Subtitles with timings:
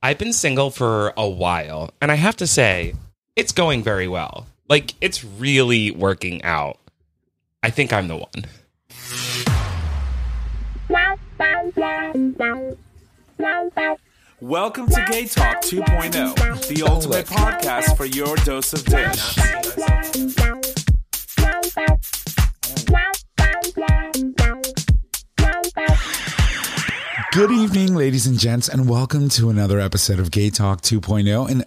[0.00, 2.94] I've been single for a while, and I have to say,
[3.34, 4.46] it's going very well.
[4.68, 6.78] Like, it's really working out.
[7.64, 8.44] I think I'm the one.
[14.40, 19.67] Welcome to Gay Talk 2.0, the ultimate podcast for your dose of dish.
[27.38, 31.62] Good evening, ladies and gents, and welcome to another episode of Gay Talk 2.0, an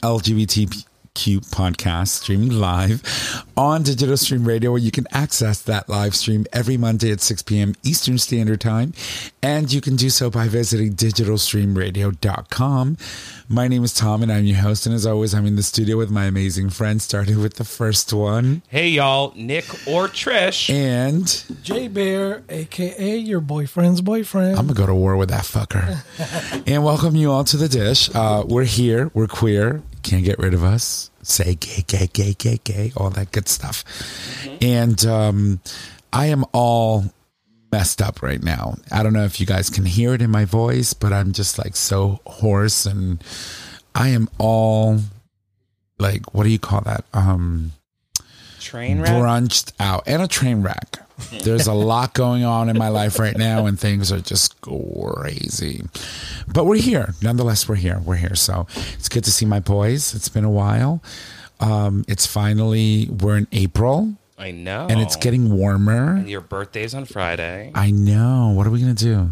[1.14, 6.46] LGBTQ podcast streaming live on Digital Stream Radio, where you can access that live stream
[6.54, 7.76] every Monday at 6 p.m.
[7.84, 8.94] Eastern Standard Time.
[9.44, 12.98] And you can do so by visiting digitalstreamradio.com.
[13.50, 14.86] My name is Tom, and I'm your host.
[14.86, 18.14] And as always, I'm in the studio with my amazing friends, starting with the first
[18.14, 18.62] one.
[18.70, 20.70] Hey, y'all, Nick or Trish.
[20.70, 24.58] And J Bear, aka your boyfriend's boyfriend.
[24.58, 26.04] I'm gonna go to war with that fucker.
[26.68, 28.10] and welcome you all to the dish.
[28.16, 29.12] Uh, we're here.
[29.14, 29.82] We're queer.
[30.04, 31.10] Can't get rid of us.
[31.24, 32.92] Say gay, gay, gay, gay, gay.
[32.98, 33.84] All that good stuff.
[34.62, 35.60] And um,
[36.12, 37.06] I am all
[37.72, 38.76] messed up right now.
[38.92, 41.58] I don't know if you guys can hear it in my voice, but I'm just
[41.58, 43.24] like so hoarse, and
[43.96, 45.00] I am all
[46.00, 47.06] like, what do you call that?
[47.14, 47.72] Um,
[48.60, 49.12] Train wreck?
[49.12, 50.98] brunched out and a train wreck.
[51.30, 55.84] There's a lot going on in my life right now, and things are just crazy.
[56.48, 57.14] But we're here.
[57.22, 58.00] Nonetheless, we're here.
[58.04, 58.36] We're here.
[58.36, 60.14] So it's good to see my boys.
[60.16, 61.02] It's been a while.
[61.60, 64.88] Um, it's finally, we're in April, I know.
[64.90, 66.16] and it's getting warmer.
[66.16, 67.72] And your birthday's on Friday.
[67.76, 68.54] I know.
[68.56, 69.32] What are we going to do?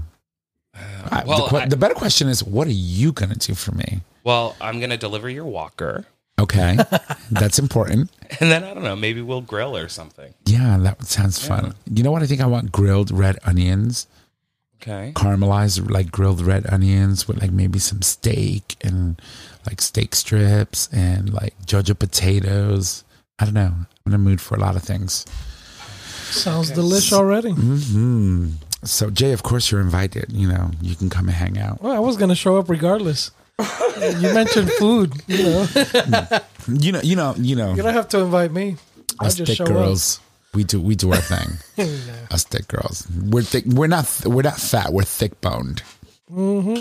[1.11, 3.55] I- well, the, que- I- the better question is, what are you going to do
[3.55, 4.01] for me?
[4.23, 6.05] Well, I'm going to deliver your walker.
[6.39, 6.77] Okay.
[7.31, 8.09] That's important.
[8.39, 10.35] And then, I don't know, maybe we'll grill or something.
[10.45, 11.73] Yeah, that sounds fun.
[11.91, 12.21] You know what?
[12.21, 14.05] I think I want grilled red onions.
[14.81, 15.11] Okay.
[15.15, 19.19] caramelized like grilled red onions with like maybe some steak and
[19.65, 23.03] like steak strips and like jojo potatoes.
[23.39, 23.73] I don't know.
[23.75, 25.25] I'm in a mood for a lot of things.
[26.30, 27.52] Sounds delish already.
[27.52, 28.52] hmm
[28.83, 30.31] So Jay, of course you're invited.
[30.31, 31.81] You know, you can come and hang out.
[31.81, 33.31] Well, I was gonna show up regardless.
[34.20, 35.14] You mentioned food.
[35.27, 36.75] You know, hmm.
[36.80, 37.73] You know, you know, you know.
[37.73, 38.77] you don't have to invite me.
[39.20, 40.20] I us just thick show girls,
[40.53, 41.58] we do we do our thing.
[41.77, 42.33] up.
[42.33, 43.65] us thick girls, we're thick.
[43.65, 44.93] We're not we're not fat.
[44.93, 45.83] We're thick boned.
[46.31, 46.80] Mm-hmm.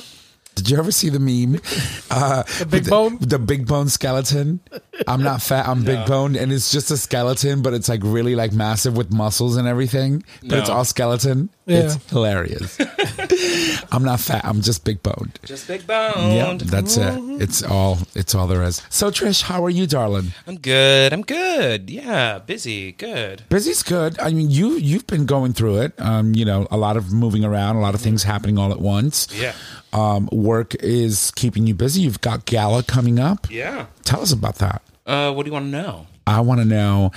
[0.59, 1.61] Did you ever see the meme?
[2.11, 3.19] Uh, the big the, bone.
[3.21, 4.61] the big bone skeleton.
[5.07, 5.69] I'm not fat.
[5.69, 9.13] I'm big boned, and it's just a skeleton, but it's like really like massive with
[9.13, 10.25] muscles and everything.
[10.43, 11.51] But it's all skeleton.
[11.67, 11.81] Yeah.
[11.81, 12.79] It's hilarious.
[13.93, 14.43] I'm not fat.
[14.45, 15.39] I'm just big boned.
[15.45, 16.33] Just big boned.
[16.35, 17.15] Yeah, that's it.
[17.43, 17.99] It's all.
[18.15, 18.83] It's all there is.
[18.89, 20.33] So Trish, how are you, darling?
[20.47, 21.13] I'm good.
[21.13, 21.91] I'm good.
[21.91, 22.93] Yeah, busy.
[22.93, 23.45] Good.
[23.51, 24.19] Busy's good.
[24.19, 25.93] I mean, you you've been going through it.
[26.01, 28.81] Um, you know, a lot of moving around, a lot of things happening all at
[28.81, 29.29] once.
[29.35, 29.53] Yeah.
[29.93, 32.03] Um, work is keeping you busy.
[32.03, 33.51] You've got gala coming up.
[33.51, 33.87] Yeah.
[34.05, 34.83] Tell us about that.
[35.07, 36.07] Uh, what do you want to know?
[36.27, 37.11] I want to know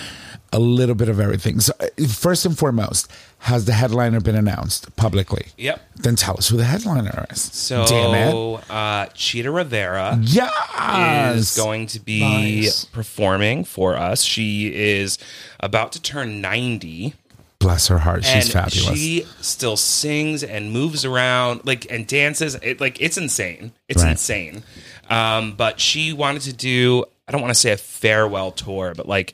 [0.54, 1.60] a little bit of everything.
[1.60, 5.48] So, uh, first and foremost, has the headliner been announced publicly?
[5.58, 5.82] Yep.
[5.98, 7.42] Then tell us who the headliner is.
[7.42, 8.72] So, Damn it.
[8.72, 11.36] uh, Chita Rivera Yes.
[11.38, 12.86] is going to be Nice.
[12.86, 14.22] performing for us.
[14.24, 15.18] She is
[15.60, 17.14] about to turn 90.
[17.62, 18.26] Bless her heart.
[18.26, 18.98] She's and fabulous.
[19.00, 22.56] she still sings and moves around like and dances.
[22.56, 23.72] It like it's insane.
[23.88, 24.12] It's Right.
[24.12, 24.64] insane.
[25.10, 29.08] Um, but she wanted to do I don't want to say a farewell tour, but
[29.08, 29.34] like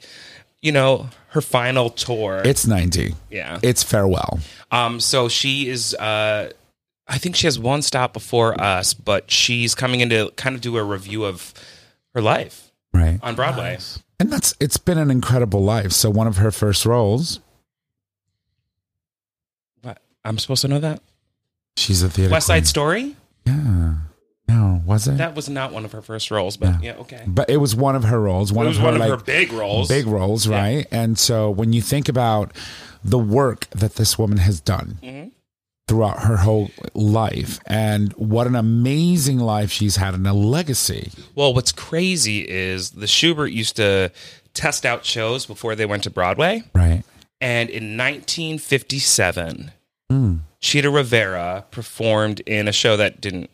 [0.61, 2.41] you know her final tour.
[2.43, 3.15] it's 90.
[3.31, 3.59] yeah.
[3.63, 4.39] It's farewell.
[4.71, 5.93] Um, so she is.
[5.95, 6.51] Uh,
[7.07, 10.61] I think she has one stop before us, but she's coming in to kind of
[10.61, 11.53] do a review of
[12.13, 13.19] her life Right.
[13.23, 13.73] on Broadway.
[13.73, 13.99] Nice.
[14.19, 15.91] And that's it's been an incredible life.
[15.93, 17.43] So one of her first roles, What?
[20.27, 21.01] I'm supposed to know that
[21.75, 22.31] she's a theater.
[22.31, 22.57] West queen.
[22.57, 23.15] Side Story.
[23.45, 23.93] Yeah.
[24.49, 25.17] No, was it?
[25.17, 27.23] That was not one of her first roles, but yeah, okay.
[27.27, 28.53] but it was one of her roles.
[28.53, 29.87] One It was of her one of like her big roles.
[29.89, 30.57] big roles, Yeah.
[30.57, 30.87] right?
[30.91, 32.53] And so when you think about
[33.03, 35.31] the work that this woman has done Mhm.
[35.89, 41.11] throughout her whole life and what an amazing life she's had and a legacy.
[41.35, 44.11] Well, what's crazy is the Shubert used to
[44.53, 47.03] test out shows before they went to Broadway, Right.
[47.41, 49.71] and in 1957,
[50.11, 50.39] Mm.
[50.59, 53.49] Chita Rivera performed in a show that didn't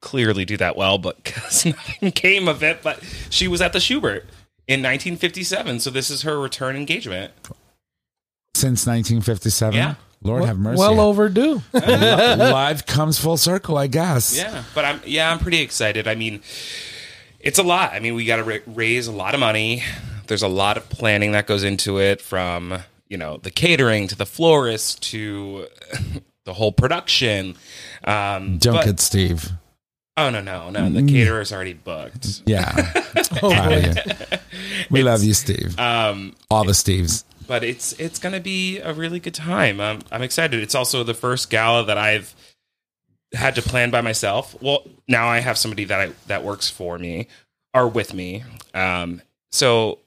[0.00, 2.82] clearly do that well, but because nothing came of it.
[2.82, 4.24] But she was at the Shubert
[4.66, 7.32] in 1957, so this is her return engagement.
[8.54, 9.74] Since 1957.
[9.74, 9.94] Yeah.
[10.22, 10.80] Lord have mercy.
[10.80, 11.62] Well overdue.
[11.72, 14.36] Life comes full circle, I guess.
[14.36, 16.08] Yeah, but I'm yeah, I'm pretty excited.
[16.08, 16.42] I mean,
[17.38, 17.92] it's a lot.
[17.92, 19.84] I mean, we got to ra- raise a lot of money.
[20.26, 24.16] There's a lot of planning that goes into it, from you know the catering to
[24.16, 25.66] the florist to
[26.44, 27.56] the whole production.
[28.04, 29.50] Um, Don't but- get Steve.
[30.16, 30.90] Oh no, no, no.
[30.90, 32.42] The caterer's already booked.
[32.46, 32.92] Yeah.
[33.42, 34.02] Oh, Proud of boy.
[34.32, 34.38] you.
[34.90, 35.78] We love you, Steve.
[35.78, 37.24] Um, All the Steves.
[37.46, 39.80] but it's it's gonna be a really good time.
[39.80, 40.60] I'm I'm excited.
[40.62, 42.34] It's also the first gala that I've
[43.34, 44.60] had to plan by myself.
[44.62, 47.28] Well, now I have somebody that I that works for me
[47.74, 48.42] or with me.
[48.74, 49.20] Um,
[49.52, 49.98] so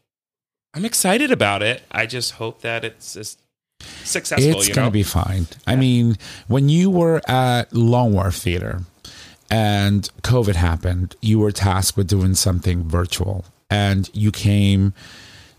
[0.74, 1.84] I'm excited about it.
[1.92, 3.40] I just hope that it's just
[4.04, 4.52] successful.
[4.52, 5.48] It's you going to be fine.
[5.68, 8.82] I mean, when you were at Long Wharf Theater
[9.50, 14.94] and COVID happened, you were tasked with doing something virtual and you came,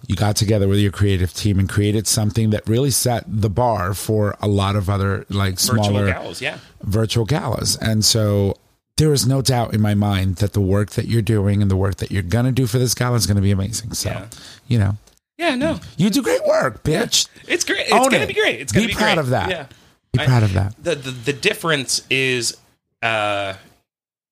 [0.07, 3.93] you got together with your creative team and created something that really set the bar
[3.95, 6.41] for a lot of other like smaller virtual smaller galas.
[6.43, 6.59] Yeah.
[6.85, 7.77] virtual galas.
[7.83, 8.57] And so
[8.97, 11.77] there is no doubt in my mind that the work that you're doing and the
[11.77, 13.93] work that you're going to do for this gala is going to be amazing.
[13.95, 14.27] So, Yeah.
[14.69, 14.97] you know,
[15.39, 15.55] Yeah.
[15.57, 17.29] No, you do great work, bitch.
[17.49, 17.81] it's great.
[17.87, 18.29] It's Own gonna it.
[18.29, 18.61] be great.
[18.61, 19.19] It's gonna Be be, proud great.
[19.19, 19.51] of that.
[19.51, 19.67] Yeah.
[20.13, 20.75] Be I- proud of that.
[20.83, 22.57] the, the the difference is
[23.03, 23.55] uh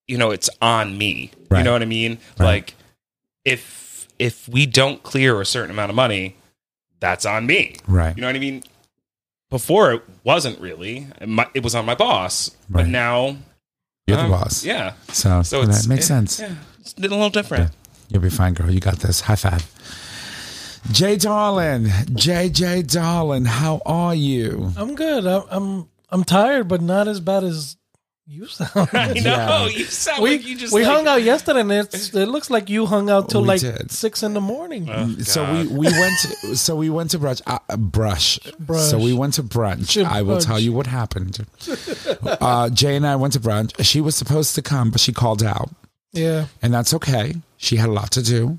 [0.07, 1.59] you know it's on me Right.
[1.59, 2.47] you know what i mean Right.
[2.47, 2.75] like
[3.45, 6.37] if if we don't clear a certain amount of money
[7.01, 8.15] that's on me Right.
[8.17, 8.63] you know what i mean
[9.51, 11.07] before it wasn't really
[11.55, 13.37] it, was on my boss but now
[14.07, 14.65] You're the um, boss.
[14.65, 16.39] yeah So, so that makes it- sense.
[16.41, 17.71] yeah it's a little different
[18.13, 18.69] You'll be fine, girl.
[18.69, 19.21] You got this.
[19.21, 19.65] High five.
[20.93, 21.87] Jay Darlin.
[21.87, 24.73] JJ Darlin, how are you?
[24.77, 25.27] I'm good.
[25.27, 27.77] I'm, I'm I'm tired, but not as bad as
[28.27, 28.89] you sound.
[28.93, 29.67] i know Yeah.
[29.67, 32.51] you sound we like you just we like, hung out yesterday, and it's, it looks
[32.51, 33.91] like you hung out till We like did.
[33.91, 34.89] six in the morning.
[34.91, 35.67] Oh, So God.
[35.69, 38.39] we, we went to, so we went to brunch uh, brush.
[38.59, 38.83] Brush.
[38.91, 39.93] So we went to brunch.
[39.95, 40.47] To I will brunch.
[40.47, 41.45] tell you what happened.
[42.23, 43.73] uh, Jay and I went to brunch.
[43.85, 45.71] She was supposed to come, but she called out,
[46.13, 47.35] yeah, and that's okay.
[47.57, 48.59] She had a lot to do.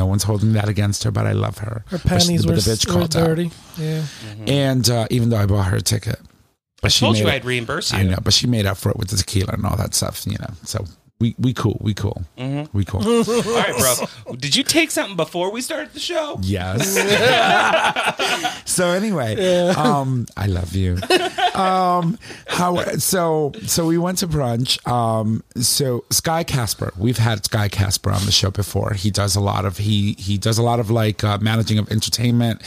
[0.00, 1.84] No one's holding that against her, but I love her.
[1.88, 3.26] her But she- panties but were, the bitch were called out.
[3.26, 3.50] dirty.
[3.78, 4.02] Yeah,
[4.46, 6.18] And uh, even though I bought her a ticket,
[6.80, 8.64] but i she told made you it- i'd reimburse you I know, but she made
[8.64, 10.52] up for it with the tequila and all that stuff, you know.
[10.64, 10.86] So
[11.20, 12.76] we we cool, we cool, Mm-hmm.
[12.76, 13.00] we cool.
[13.06, 16.96] all right bro did you take something before we started the show yes.
[18.64, 19.36] so anyway,
[19.76, 20.98] um, I love you.
[21.54, 23.52] Um, how so?
[23.66, 24.86] So we went to brunch.
[24.88, 28.94] Um, so Sky Casper, we've had Sky Casper on the show before.
[28.94, 31.90] He does a lot of he he does a lot of like uh, managing of
[31.90, 32.62] entertainment.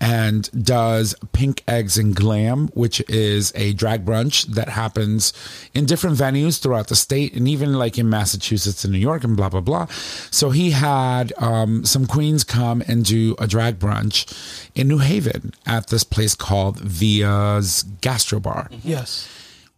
[0.00, 5.32] And does Pink Eggs and Glam, which is a drag brunch that happens
[5.74, 9.36] in different venues throughout the state and even like in Massachusetts and New York and
[9.36, 9.86] blah, blah, blah.
[10.30, 14.26] So he had um, some queens come and do a drag brunch
[14.74, 18.70] in New Haven at this place called Via's Gastro Bar.
[18.82, 19.28] yes.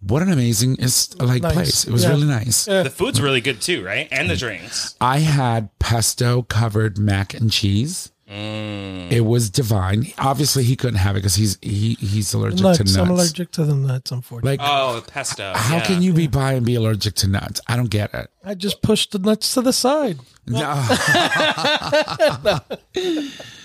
[0.04, 1.52] What an amazing is like Nice.
[1.54, 1.84] place.
[1.84, 2.08] It was Yeah.
[2.10, 2.66] really nice.
[2.66, 2.82] Yeah.
[2.82, 7.52] the food's really good too right and the drinks I had pesto covered mac and
[7.52, 8.10] cheese.
[8.32, 9.12] Mm.
[9.12, 10.06] It was divine.
[10.17, 12.79] Obviously, he couldn't have it because he's he he's allergic Nuts.
[12.79, 12.96] to nuts.
[12.96, 14.11] I'm allergic to the nuts.
[14.11, 15.84] Unfortunately, Like, oh pesto how yeah.
[15.84, 17.61] can you be bi and be allergic to nuts?
[17.67, 18.31] I don't get it.
[18.43, 20.19] I just pushed the nuts to the side.
[20.46, 20.61] No.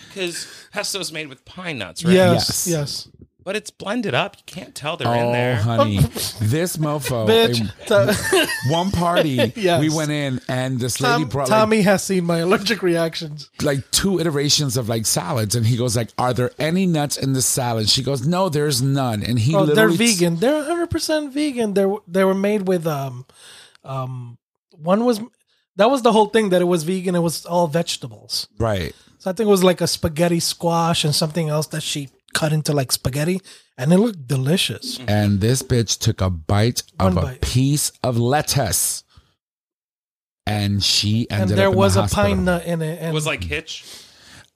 [0.09, 2.13] because pesto's made with pine nuts, right?
[2.13, 2.67] Yes.
[2.67, 3.07] Yes, yes.
[3.47, 4.35] But it's blended up.
[4.35, 5.55] You can't tell they're in Oh, there.
[5.55, 5.99] honey,
[6.41, 7.25] this mofo.
[7.25, 9.79] Bitch, in one party, Yes.
[9.79, 13.49] we went in and this lady brought Tommy has seen my allergic reactions.
[13.61, 17.15] like, like two iterations of like salads, and he goes like, "Are there any nuts
[17.15, 20.35] in the salad?" She goes, "No, there's none." And he Oh, they're literally vegan.
[20.41, 21.73] They're 100 percent vegan.
[21.73, 23.25] They were they were made with um
[23.85, 24.37] um
[24.71, 25.21] one was
[25.77, 27.15] that was the whole thing that it was vegan.
[27.15, 28.49] It was all vegetables.
[28.59, 28.93] right.
[29.19, 32.53] So I think it was like a spaghetti squash and something else that she cut
[32.53, 33.41] into like spaghetti,
[33.77, 34.99] and it looked delicious.
[35.07, 37.41] And this bitch took a bite of One a bite.
[37.41, 39.03] piece of lettuce,
[40.45, 42.23] and she ended And there up in was the a hospital.
[42.35, 42.99] pine nut in it.
[42.99, 43.83] And It was like Hitch.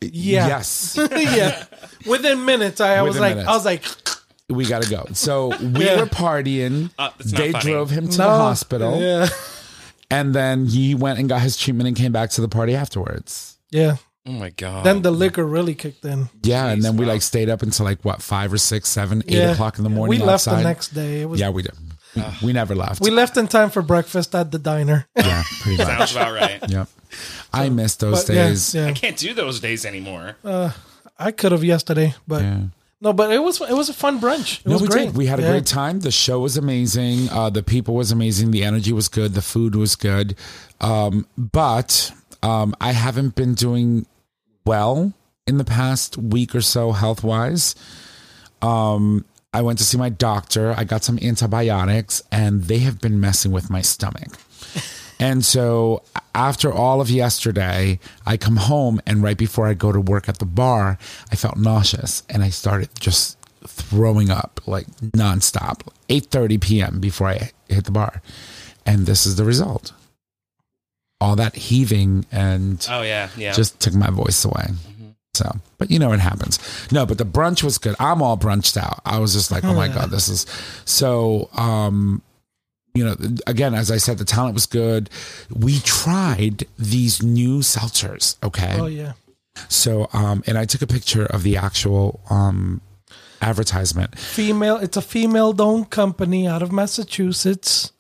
[0.02, 0.98] yeah, Yes.
[1.12, 1.66] yeah.
[2.08, 3.50] Within minutes, I, I was Within like, minutes.
[3.50, 3.86] I was like,
[4.50, 5.06] we gotta go.
[5.14, 6.00] So we Yeah.
[6.02, 6.92] were partying.
[6.98, 7.64] Uh, that's not they funny.
[7.72, 9.28] drove him to no, the hospital, Yeah,
[10.10, 13.58] and then he went and got his treatment and came back to the party afterwards.
[13.70, 13.98] yeah.
[14.28, 14.86] Oh my god.
[14.86, 16.30] Then the liquor really kicked in.
[16.44, 17.14] Yeah, and Jeez, then we wow.
[17.14, 19.52] like stayed up until like what five or six, seven, eight Yeah.
[19.54, 20.10] o'clock in the morning.
[20.10, 20.60] We left outside.
[20.60, 21.22] the next day.
[21.22, 21.74] It was Yeah, we did.
[22.16, 23.02] We, we never left.
[23.02, 25.08] we left in time for breakfast at the diner.
[25.16, 25.88] yeah, pretty much.
[25.88, 26.62] sounds about right.
[26.70, 26.88] Yep.
[27.54, 28.76] I miss those But yeah, days.
[28.76, 28.88] yeah.
[28.88, 30.36] I can't do those days anymore.
[31.18, 32.60] I could have yesterday, but Yeah.
[33.02, 33.14] no.
[33.14, 34.60] But it was it was a fun brunch.
[34.60, 35.06] It No, was we great.
[35.08, 35.16] did.
[35.18, 35.52] We had a Yeah.
[35.52, 36.02] great time.
[36.02, 37.30] The show was amazing.
[37.30, 38.52] Uh, the people was amazing.
[38.52, 39.34] The energy was good.
[39.34, 40.36] The food was good.
[40.80, 42.12] Um, but
[42.44, 44.06] um, I haven't been doing
[44.66, 45.14] well
[45.48, 47.76] in the past week or so health wise.
[48.62, 50.74] Um, I went to see my doctor.
[50.78, 54.38] I got some antibiotics, and they have been messing with my stomach.
[55.22, 56.02] And so
[56.34, 60.40] after all of yesterday, I come home and right before I go to work at
[60.40, 60.98] the bar,
[61.32, 63.38] I felt nauseous and I started just
[63.68, 65.82] throwing up like nonstop.
[66.10, 67.00] 8:30 p.m.
[67.00, 68.24] before I hit the bar.
[68.84, 69.94] and this is the result.
[71.22, 73.54] All that heaving and Oh yeah, yeah.
[73.54, 74.68] just took my voice away.
[75.34, 76.60] So, but you know, it happens.
[76.92, 77.96] No, but the brunch was good.
[78.00, 79.00] I'm all brunched out.
[79.06, 80.46] I was just like, oh my God, this is
[80.84, 82.22] so, um,
[82.94, 83.16] you know,
[83.48, 85.10] again, as I said, the talent was good.
[85.50, 88.36] We tried these new seltzers.
[88.44, 88.76] Okay.
[88.78, 89.14] Oh yeah.
[89.70, 92.82] So, um, and I took a picture of the actual, um,
[93.42, 94.20] advertisement.
[94.20, 94.78] Female.
[94.78, 97.92] It's a female-owned company out of Massachusetts.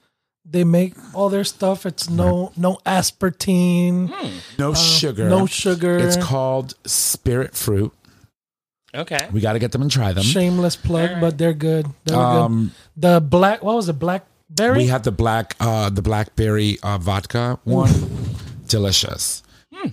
[0.44, 1.86] They make all their stuff.
[1.86, 4.12] It's no no aspartame,
[4.58, 5.28] No sugar.
[5.28, 5.98] Uh, no sugar.
[5.98, 7.94] It's called Spirit Fruit.
[8.94, 9.30] okay.
[9.32, 10.24] We got to get them and try them.
[10.24, 11.86] Shameless plug, but they're good.
[12.06, 13.02] They're Um, good.
[13.04, 13.64] The black.
[13.64, 14.00] What was it?
[14.00, 14.78] Blackberry.
[14.78, 17.94] We had the black, uh, the blackberry uh, vodka one,
[18.68, 19.44] delicious.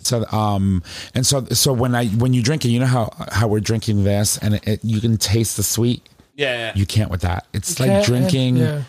[0.02, 0.83] So, um,
[1.14, 4.05] and so, so when I when you drink it, you know how how we're drinking
[4.05, 6.07] this, and it, it, you can taste the sweet.
[6.35, 6.52] Yeah.
[6.59, 6.73] yeah.
[6.75, 7.47] You can't with that.
[7.55, 8.83] It's like Can't- drinking Yeah.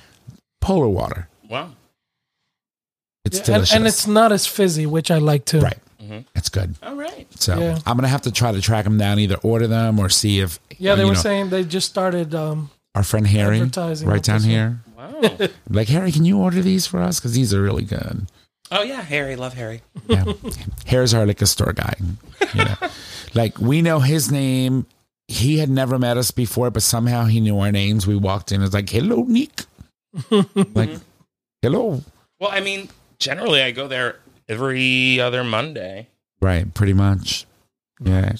[0.61, 1.27] polar water.
[1.49, 1.71] Wow.
[3.25, 5.59] It's Yeah, and, delicious, and it's not as fizzy, which I like too.
[5.59, 5.77] right.
[6.33, 6.73] It's good.
[6.81, 7.27] All right.
[7.39, 7.77] So Yeah.
[7.85, 10.59] I'm gonna have to try to track them down, either order them or see if
[10.79, 12.33] Yeah, they were know, saying they just started.
[12.33, 14.79] Um, our friend Harry right down here.
[14.97, 15.21] Wow.
[15.69, 17.19] Like Harry, can you order these for us?
[17.19, 18.25] Because these are really good.
[18.71, 19.35] oh yeah, Harry.
[19.35, 19.81] Love Harry.
[20.07, 20.25] Yeah.
[20.87, 21.93] Harry's our liquor store guy.
[22.55, 22.75] You know,
[23.35, 24.87] like we know his name.
[25.27, 28.07] He had never met us before, but somehow he knew our names.
[28.07, 28.55] We walked in.
[28.61, 29.65] And it's like, hello, Nick.
[30.73, 30.89] like,
[31.61, 32.01] hello.
[32.39, 32.89] Well, I mean,
[33.19, 36.07] generally I go there every other Monday.
[36.41, 36.73] Right.
[36.73, 37.45] Pretty much.
[38.01, 38.33] Yeah.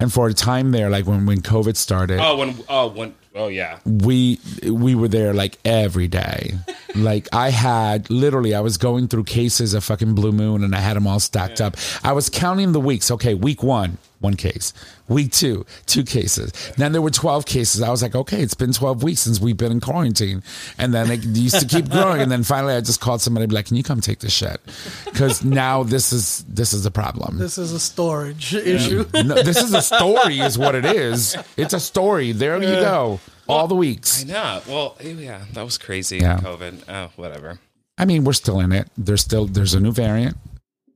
[0.00, 3.48] And for a time there, like when when COVID started, Oh, when oh when oh
[3.48, 3.78] yeah.
[3.84, 6.54] we we were there like every day.
[6.94, 10.80] like I had literally, I was going through cases of fucking Blue Moon, and I
[10.80, 11.76] had them all stacked up.
[12.02, 13.10] I was counting the weeks.
[13.10, 14.72] Okay, week one, one case.
[15.06, 16.50] Week two, two cases.
[16.76, 17.82] Then there were twelve cases.
[17.82, 20.42] I was like, okay, it's been twelve weeks since we've been in quarantine,
[20.78, 22.22] and then it used to keep growing.
[22.22, 24.60] And then finally, I just called somebody, be like, can you come take this shit?
[25.04, 27.38] Because now this is this is a problem.
[27.38, 29.04] this is a storage issue.
[29.14, 31.36] No, this is a story, is what it is.
[31.56, 32.32] It's a story.
[32.32, 33.20] There you go.
[33.46, 34.24] All the weeks.
[34.24, 34.62] I know.
[34.66, 36.18] Well, yeah, that was crazy.
[36.18, 36.38] Yeah.
[36.38, 36.84] COVID.
[36.88, 37.58] Oh, whatever.
[37.98, 38.88] I mean, we're still in it.
[38.96, 40.36] There's still there's a new variant.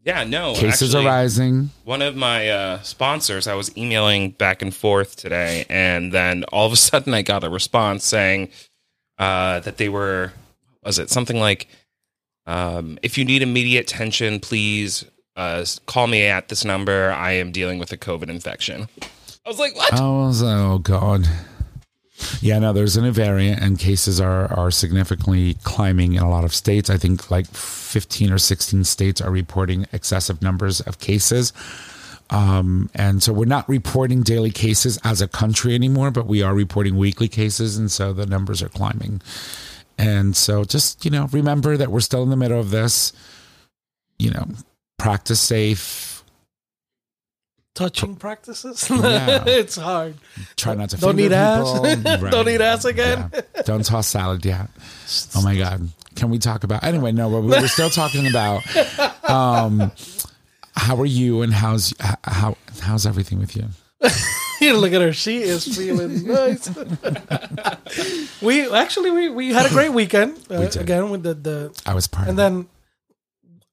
[0.08, 0.54] Yeah, no.
[0.54, 1.68] Cases actually, are rising.
[1.84, 6.64] One of my uh, sponsors, I was emailing back and forth today, and then all
[6.66, 8.48] of a sudden I got a response saying
[9.18, 10.32] uh, that they were,
[10.82, 11.68] was it something like,
[12.46, 15.04] um, if you need immediate attention, please
[15.36, 17.12] uh, call me at this number.
[17.12, 18.88] I am dealing with a COVID infection.
[19.44, 19.90] I was like, what?
[19.92, 21.28] Oh, so- oh god.
[22.40, 26.44] Yeah, no, there's a new variant, and cases are are significantly climbing in a lot
[26.44, 26.88] of states.
[26.88, 31.52] I think like 15 or 16 states are reporting excessive numbers of cases.
[32.30, 36.54] Um, and so we're not reporting daily cases as a country anymore, but we are
[36.54, 39.20] reporting weekly cases, and so the numbers are climbing.
[39.96, 43.12] And so just you know, remember that we're still in the middle of this.
[44.18, 44.46] You know,
[44.98, 46.17] practice safe.
[47.78, 48.90] Touching practices.
[48.90, 49.44] Yeah.
[49.46, 50.16] it's hard.
[50.56, 51.78] Try not to Don't eat ass.
[51.78, 52.30] people.
[52.30, 53.30] Don't eat ass again.
[53.32, 53.62] Yeah.
[53.62, 54.68] Don't toss salad yet.
[55.36, 55.88] Oh my god.
[56.16, 57.12] Can we talk about anyway?
[57.12, 58.66] No, but we're still talking about
[59.30, 59.92] um,
[60.74, 61.94] how are you and how's
[62.24, 63.66] how how's everything with you?
[64.72, 65.12] Look at her.
[65.12, 66.68] She is feeling nice.
[68.42, 70.76] we actually we, we had a great weekend uh, did.
[70.78, 72.66] again with the the I was part and then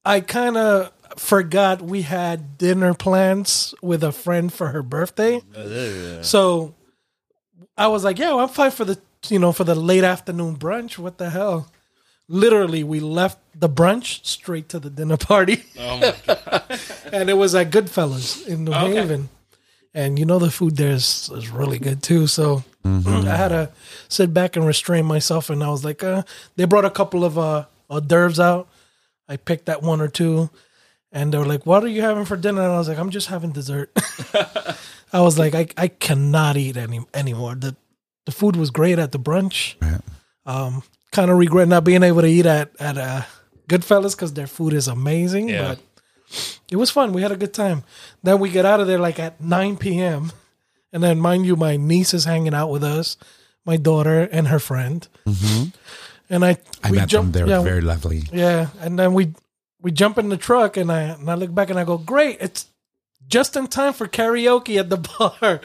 [0.04, 5.40] I kind of forgot we had dinner plans with a friend for her birthday.
[6.22, 6.74] So
[7.76, 10.56] I was like, "Yeah, well, I'm fine for the you know for the late afternoon
[10.56, 10.98] brunch.
[10.98, 11.70] What the hell?"
[12.28, 16.62] Literally, we left the brunch straight to the dinner party, Oh my God.
[17.12, 18.94] and it was at Goodfellas in New Okay.
[18.96, 19.28] Haven.
[19.94, 22.26] And you know the food there is, is really good too.
[22.26, 23.70] So I had to
[24.08, 26.24] sit back and restrain myself, and I was like, uh,
[26.56, 28.66] they brought a couple of uh, hors d'oeuvres out.
[29.28, 30.50] I picked that one or two,
[31.16, 33.10] and they were like, "What are you having for dinner?" And I was like, "I'm
[33.10, 33.90] just having dessert."
[35.12, 37.54] I was like, I, I cannot eat any anymore.
[37.54, 37.74] The
[38.26, 39.76] the food was great at the brunch.
[39.80, 40.02] Right.
[40.44, 40.82] Um,
[41.12, 43.22] kind of regret not being able to eat at at uh,
[43.66, 45.48] Goodfellas because their food is amazing.
[45.48, 45.68] Yeah.
[45.68, 47.14] But it was fun.
[47.14, 47.84] We had a good time.
[48.22, 50.32] Then we get out of there like at 9 p.m.
[50.92, 53.16] And then, mind you, my niece is hanging out with us,
[53.64, 55.06] my daughter and her friend.
[56.28, 57.46] And I, I we met jump- them.
[57.46, 58.24] They're yeah, very lovely.
[58.32, 59.34] yeah, and then we
[59.86, 62.38] we jump in the truck, and I and I look back and I go, "Great,
[62.40, 62.66] it's
[63.28, 65.60] just in time for karaoke at the bar."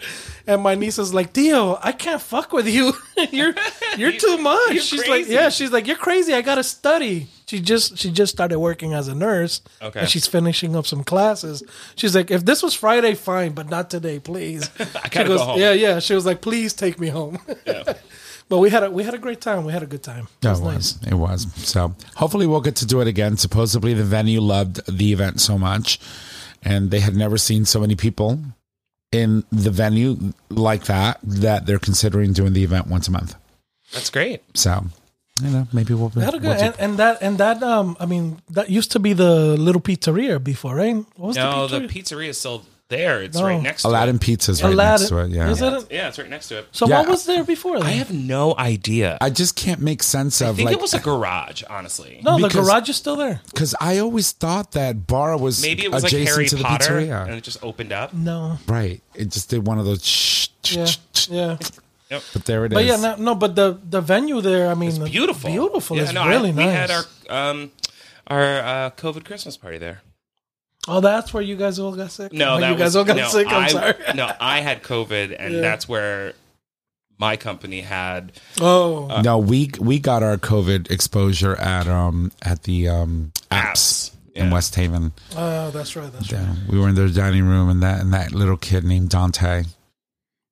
[0.46, 2.94] And my niece is like, "Dio, I can't fuck with you.
[3.32, 3.56] you're
[3.98, 6.36] you're too much." You're she's like, "Yeah," she's like, "You're crazy.
[6.36, 10.02] I gotta study." She just she just started working as a nurse, Okay.
[10.02, 11.64] and she's finishing up some classes.
[11.96, 15.46] She's like, "If this was Friday, fine, but not today, please." I gotta goes, go
[15.46, 15.60] home.
[15.60, 17.94] "Yeah, yeah." She was like, "Please take me home." Yeah.
[18.50, 19.64] But we had a we had a great time.
[19.66, 20.28] We had a good time.
[20.42, 20.74] It Yeah, was it nice.
[20.74, 21.08] was.
[21.08, 21.48] It was.
[21.68, 23.38] So hopefully we'll get to do it again.
[23.38, 26.00] Supposedly the venue loved the event so much,
[26.64, 28.40] and they had never seen so many people
[29.12, 33.36] in the venue like that that they're considering doing the event once a month.
[33.94, 34.42] That's great.
[34.58, 34.86] So
[35.42, 36.12] you know maybe we'll.
[36.16, 38.70] We had a good we'll do- and, and that and that um I mean that
[38.70, 40.96] used to be the little pizzeria before, right?
[41.16, 41.92] What was No, the the pizzeria?
[42.04, 43.24] pizzeria is still there.
[43.24, 43.46] It's No.
[43.46, 44.22] right next to Aladdin it.
[44.22, 45.02] Pizza's right Aladdin.
[45.02, 45.30] next to it.
[45.32, 45.50] Yeah.
[45.50, 45.88] Is it?
[45.92, 46.68] Yeah, it's right next to it.
[46.72, 47.00] So Yeah.
[47.00, 47.80] what was there before?
[47.80, 47.88] Then?
[47.88, 49.18] I have no idea.
[49.20, 52.22] I I just can't make sense of think like it was a garage, honestly.
[52.24, 53.42] no, the because- garage is still there.
[53.52, 56.64] because I always thought that bar was Maybe it was like adjacent Harry to the
[56.64, 57.26] Potter, pizzeria.
[57.26, 58.14] and it just opened up.
[58.14, 59.02] No, Right.
[59.16, 60.06] It just did one of those.
[60.06, 61.30] Shh, shh, yeah, shh, shh.
[61.30, 61.58] yeah.
[62.34, 62.76] But there it is.
[62.76, 65.50] But yeah, no, no, but the the venue there, I mean, It's beautiful.
[65.50, 65.96] beautiful.
[65.96, 66.76] Yeah, it's no, I- really we nice.
[66.76, 67.72] had our um
[68.28, 70.02] our uh, COVID Christmas party there.
[70.88, 72.34] Oh, that's where you guys all got sick.
[72.34, 73.48] No, Oh, that you guys was, all got no, sick.
[73.48, 73.94] I'm I, sorry.
[74.16, 75.62] no, I had COVID, and Yeah.
[75.62, 76.34] that's where
[77.20, 78.32] my company had.
[78.60, 84.12] Oh, no, we we got our COVID exposure at um at the um apps, Apps,
[84.34, 84.50] in.
[84.50, 85.12] West Haven.
[85.36, 86.12] oh, that's right.
[86.12, 86.42] That's right.
[86.42, 89.64] Yeah, we were in their dining room, and that and that little kid named Dante,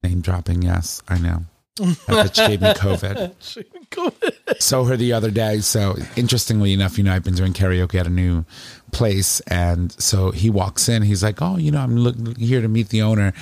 [0.04, 0.62] name dropping.
[0.62, 1.46] Yes, I know.
[1.78, 3.66] That bitch gave me COVID.
[3.90, 4.62] COVID.
[4.62, 5.60] So her the other day.
[5.62, 8.44] So interestingly enough, you know, I've been doing karaoke at a new
[8.92, 11.02] place, and so he walks in.
[11.04, 13.34] He's like, "Oh, you know, I'm look, here to meet the owner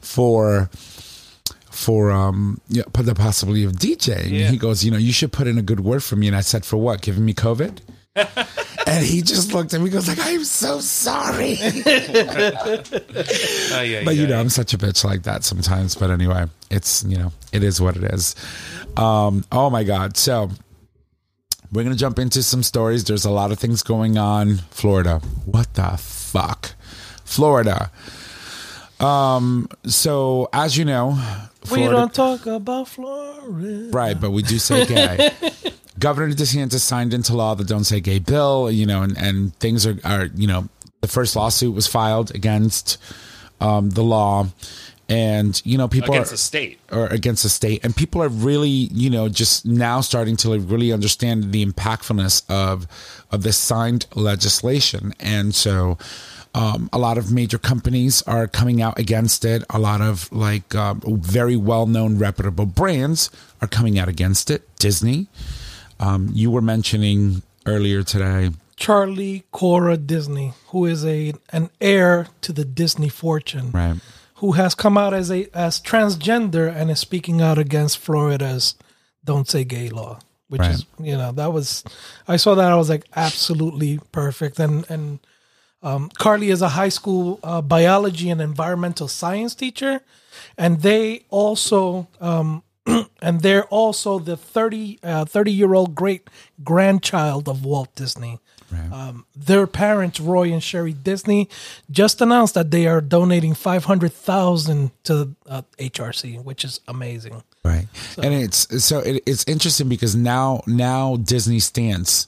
[0.00, 0.70] for."
[1.70, 4.30] For um, yeah, put the possibility of DJing.
[4.30, 4.48] Yeah.
[4.48, 6.26] He goes, you know, you should put in a good word for me.
[6.26, 7.02] And I said, for what?
[7.02, 7.80] Giving me COVID?
[8.86, 11.58] and he just looked at me, goes like, I'm so sorry.
[13.72, 15.94] Oh yeah, But you know, I'm such a bitch like that sometimes.
[15.94, 18.34] But anyway, it's you know, it is what it is.
[18.96, 20.16] Um, oh my god.
[20.16, 20.50] So
[21.72, 23.04] we're gonna jump into some stories.
[23.04, 24.58] There's a lot of things going on.
[24.70, 25.20] Florida.
[25.44, 26.74] What the fuck?
[27.24, 27.90] Florida.
[29.00, 31.18] Um, so as you know,
[31.70, 33.90] We don't talk about Florida.
[33.90, 35.30] Right, but we do say gay.
[35.98, 39.86] Governor DeSantis signed into law the Don't Say Gay bill, you know, and, and things
[39.86, 40.68] are, are, you know,
[41.00, 42.98] the first lawsuit was filed against
[43.60, 44.46] um, the law.
[45.08, 46.80] And, you know, people against are the state.
[46.90, 47.84] or against the state.
[47.84, 52.86] And people are really you know just now starting to really understand the impactfulness of
[53.30, 55.14] of this signed legislation.
[55.20, 55.98] And so
[56.54, 59.62] um, a lot of major companies are coming out against it.
[59.70, 64.62] A lot of like um, very well-known reputable brands are coming out against it.
[64.76, 65.28] Disney.
[66.00, 72.52] Um, you were mentioning earlier today Charlee Corra Disney, who is a an heir to
[72.52, 73.96] the Disney fortune, right
[74.36, 78.74] who has come out as a as transgender and is speaking out against Florida's
[79.24, 80.18] "Don't Say Gay" law,
[80.48, 80.70] which Right.
[80.72, 81.84] is you know that was
[82.28, 85.18] I saw that I was like absolutely perfect and and
[85.82, 90.00] um, Carly is a high school uh, biology and environmental science teacher,
[90.58, 92.62] and they also um,
[93.22, 96.28] and they're also the 30 uh, 30 year old great
[96.64, 98.40] grandchild of Walt Disney.
[98.92, 101.48] Um, their parents, Roy and Sheri Disney,
[101.90, 107.42] just announced that they are donating five hundred thousand to uh, HRC, which is amazing.
[107.64, 107.86] Right.
[108.22, 112.26] And it's so it, it's interesting because now now Disney stance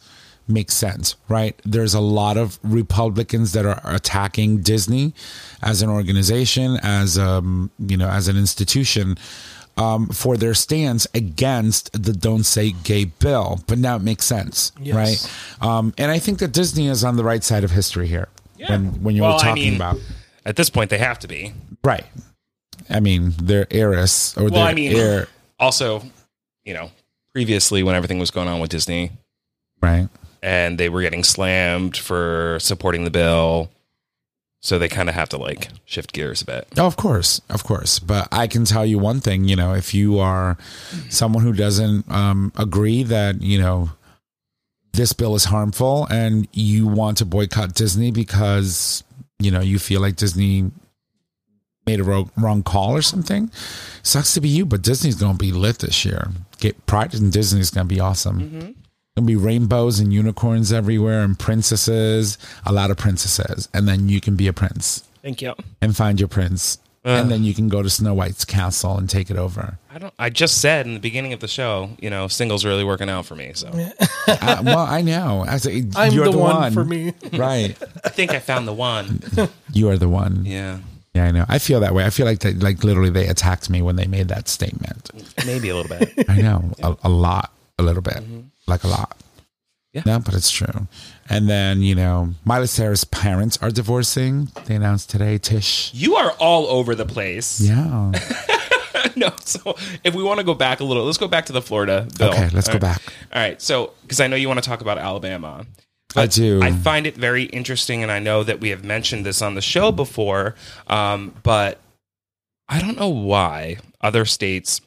[0.48, 1.61] makes sense, right?
[1.64, 5.14] There's a lot of Republicans that are attacking Disney
[5.62, 9.16] as an organization, as um, you know, as an institution.
[9.79, 14.73] Um, for their stance against the "Don't Say Gay" bill, but now it makes sense,
[14.83, 14.97] Yes.
[15.61, 15.67] right?
[15.69, 18.29] Um, and I think that Disney is on the right side of history here.
[18.69, 19.97] When when you well, were talking I mean, about
[20.45, 21.53] at this point they have to be.
[21.85, 22.05] right,
[22.91, 25.29] I mean their heiress or Well, their I mean, heir,
[25.61, 26.03] also,
[26.64, 26.91] you know,
[27.33, 29.12] previously when everything was going on with Disney
[29.81, 30.09] right?
[30.43, 33.71] and they were getting slammed for supporting the bill,
[34.61, 36.68] so they kind of have to like shift gears a bit.
[36.77, 37.99] Oh, of course, of course.
[37.99, 40.57] But I can tell you one thing, you know, if you are
[41.09, 43.90] someone who doesn't um, agree that, you know,
[44.92, 49.05] this bill is harmful and you want to boycott Disney because,
[49.38, 50.71] you know, you feel like Disney
[51.87, 53.51] made a wrong, wrong call or something,
[54.03, 56.29] sucks to be you, but Disney's going to be lit this year.
[56.59, 58.75] Get Pride in Disney is going to be awesome.
[59.19, 64.21] Gonna be rainbows and unicorns everywhere and princesses, a lot of princesses, and then you
[64.21, 65.55] can be a prince Thank you.
[65.83, 69.29] and find your prince, and then you can go to Snow White's castle and take
[69.29, 69.77] it over.
[69.93, 70.15] I don't.
[70.21, 73.27] I just said in the beginning of the show, you know, singles really working out
[73.27, 73.51] for me.
[73.55, 73.67] So
[74.29, 75.45] uh, well, I know.
[75.49, 77.13] I say, I'm you're the, the, one, for me.
[77.33, 77.77] right?
[78.05, 79.21] I think I found the one.
[79.73, 80.45] You are the one.
[80.45, 80.79] Yeah.
[81.15, 81.45] Yeah, I know.
[81.49, 82.05] I feel that way.
[82.05, 85.11] I feel like that, like literally, they attacked me when they made that statement.
[85.45, 86.31] maybe a little bit.
[86.31, 88.23] I know a, a lot, a little bit,
[88.69, 89.17] like a lot.
[89.93, 90.03] Yeah.
[90.05, 90.87] No, but it's true.
[91.29, 94.49] And then you know, Miley Cyrus' parents are divorcing.
[94.67, 95.39] They announced today.
[95.39, 95.93] Tish.
[95.95, 97.61] You are all over the place.
[97.61, 98.13] Yeah.
[99.17, 99.31] no.
[99.41, 102.07] So if we want to go back a little, let's go back to the Florida
[102.19, 102.31] bill.
[102.31, 102.81] Okay, let's go All right.
[102.81, 103.03] back.
[103.33, 103.61] All right.
[103.63, 105.67] So because I know you want to talk about Alabama.
[106.17, 106.63] I do.
[106.63, 109.61] I find it very interesting, and I know that we have mentioned this on the
[109.61, 110.55] show before,
[110.87, 111.81] um, but
[112.67, 114.81] I don't know why other states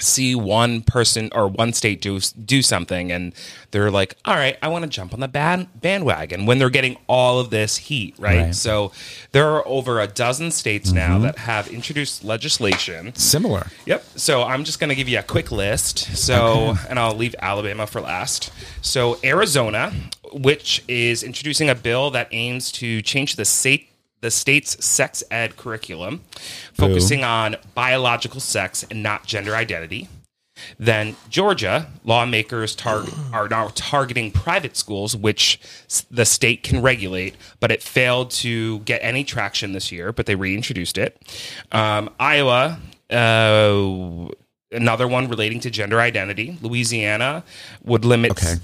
[0.00, 3.32] see one person or one state do do something, and
[3.70, 6.96] they're like, "All right, I want to jump on the band, bandwagon." When they're getting
[7.06, 8.46] all of this heat, right?
[8.46, 8.54] Right.
[8.54, 8.92] So
[9.32, 11.22] there are over a dozen states now mm-hmm.
[11.24, 13.68] that have introduced legislation Similar.
[13.86, 14.04] Yep.
[14.16, 15.98] So I'm just going to give you a quick list.
[16.16, 18.52] So, and I'll leave Alabama for last.
[18.80, 19.92] So, Arizona,
[20.32, 23.91] which is introducing a bill that aims to change the state
[24.22, 26.22] the state's sex ed curriculum,
[26.72, 30.08] focusing on biological sex and not gender identity.
[30.78, 37.34] Then Georgia lawmakers tar- are now targeting private schools, which s- the state can regulate,
[37.58, 40.12] but it failed to get any traction this year.
[40.12, 41.20] But they reintroduced it.
[41.72, 42.78] Um, Iowa,
[43.10, 44.28] uh,
[44.70, 46.58] another one relating to gender identity.
[46.62, 47.44] Louisiana
[47.84, 48.30] would limit.
[48.32, 48.54] Okay.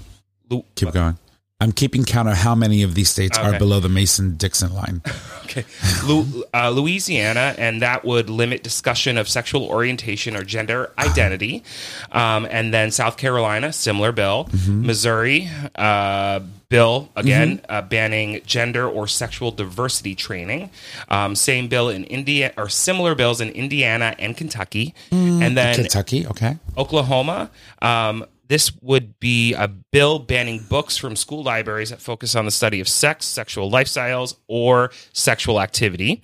[0.49, 1.17] Lu- Keep going.
[1.61, 5.01] I'm keeping count of how many of these states are below the Mason Dixon line.
[5.49, 5.65] Okay.
[6.05, 11.63] Lu- uh, Louisiana, and that would limit discussion of sexual orientation or gender identity.
[12.11, 14.47] Um, and then South Carolina, similar bill.
[14.67, 20.69] Missouri, uh, bill, again, uh, banning gender or sexual diversity training.
[21.09, 24.93] Um, same bill in India, or similar bills in Indiana and Kentucky.
[25.09, 26.57] and then Kentucky, okay.
[26.77, 27.49] Oklahoma.
[27.81, 32.51] Um, this would be a bill banning books from school libraries that focus on the
[32.51, 36.21] study of sex, sexual lifestyles, or sexual activity.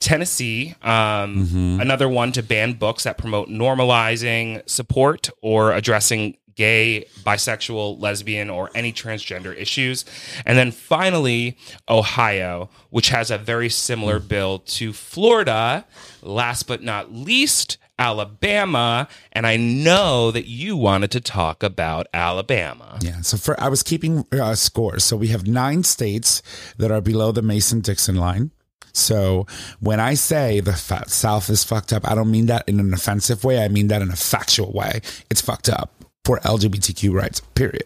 [0.00, 8.00] Tennessee, um, another one to ban books that promote normalizing support or addressing gay, bisexual,
[8.00, 10.04] lesbian, or any transgender issues.
[10.44, 11.56] And then finally,
[11.88, 15.86] Ohio, which has a very similar bill to Florida.
[16.22, 19.06] Last but not least, Alabama.
[19.32, 22.98] And I know that you wanted to talk about Alabama.
[23.00, 23.20] Yeah.
[23.20, 25.04] So for I was keeping uh, scores.
[25.04, 26.42] So we have nine states
[26.78, 28.50] that are below the Mason Dixon line.
[28.92, 29.46] So
[29.78, 33.44] when I say the South is fucked up, I don't mean that in an offensive
[33.44, 33.62] way.
[33.62, 35.00] I mean that in a factual way.
[35.30, 35.92] It's fucked up
[36.24, 37.84] for LGBTQ rights, period.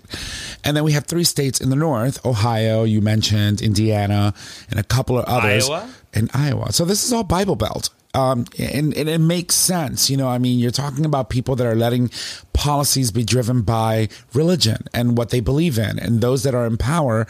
[0.65, 4.33] And then we have three states in the North Ohio, you mentioned, Indiana,
[4.71, 5.69] and a couple of others.
[5.69, 5.91] Iowa?
[6.15, 6.73] And Iowa.
[6.73, 7.91] So this is all Bible Belt.
[8.15, 10.09] Um, and, and it makes sense.
[10.09, 12.11] You know, I mean, you're talking about people that are letting
[12.53, 15.99] policies be driven by religion and what they believe in.
[15.99, 17.27] And those that are in power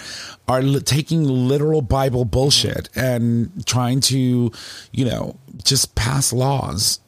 [0.47, 4.53] are li- taking literal Bible bullshit and trying to,
[4.93, 7.01] you know, just pass laws.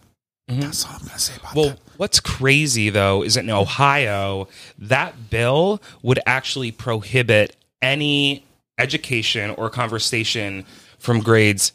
[0.48, 1.80] That's all I'm going to say about Well, that.
[1.98, 8.46] what's crazy though is in Ohio, that bill would actually prohibit any
[8.78, 10.64] education or conversation
[10.98, 11.72] from grades,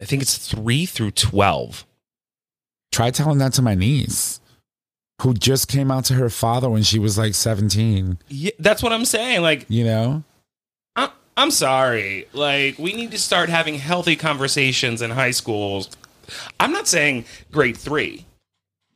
[0.00, 1.84] I think it's three through 12.
[2.92, 4.40] Try telling that to my niece
[5.22, 8.92] who just came out to her father when she was like 17, Yeah, that's what
[8.92, 9.42] I'm saying.
[9.42, 10.24] Like, you know?
[10.96, 12.26] I- I'm sorry.
[12.32, 15.90] Like, we need to start having healthy conversations in high schools.
[16.58, 18.24] I'm not saying grade three,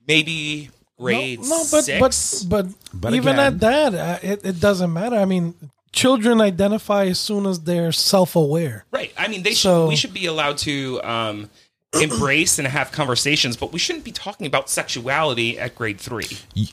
[0.09, 2.43] maybe grade no, no, but six.
[2.43, 5.17] but but, But even again- at that, uh, it, it doesn't matter.
[5.17, 5.55] I mean,
[5.95, 8.85] children identify as soon as they're self-aware.
[8.91, 9.13] Right.
[9.17, 9.89] I mean, they So- should.
[9.89, 11.51] We should be allowed to um,
[11.95, 16.27] embrace and have conversations, but we shouldn't be talking about sexuality at grade three.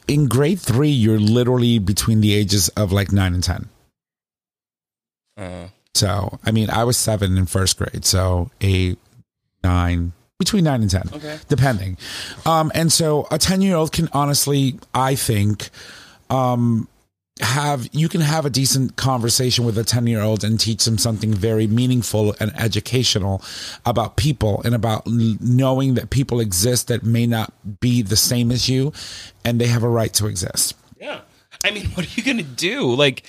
[0.08, 3.70] In grade three, you're literally between the ages of like nine and 10.
[5.38, 8.06] Uh, So, I mean, I was seven in first grade.
[8.06, 8.98] So, eight,
[9.64, 11.38] nine, between nine and 10, Okay.
[11.50, 11.98] depending.
[12.46, 15.70] Um, and so, a 10 year old can honestly, I think,
[16.30, 16.88] um,
[17.42, 20.98] have you can have a decent conversation with a 10 year old and teach them
[20.98, 23.42] something very meaningful and educational
[23.86, 28.70] about people and about knowing that people exist that may not be the same as
[28.70, 28.94] you
[29.44, 30.76] and they have a right to exist.
[31.00, 31.22] yeah.
[31.64, 32.92] I mean, what are you going to do?
[32.96, 33.24] Like,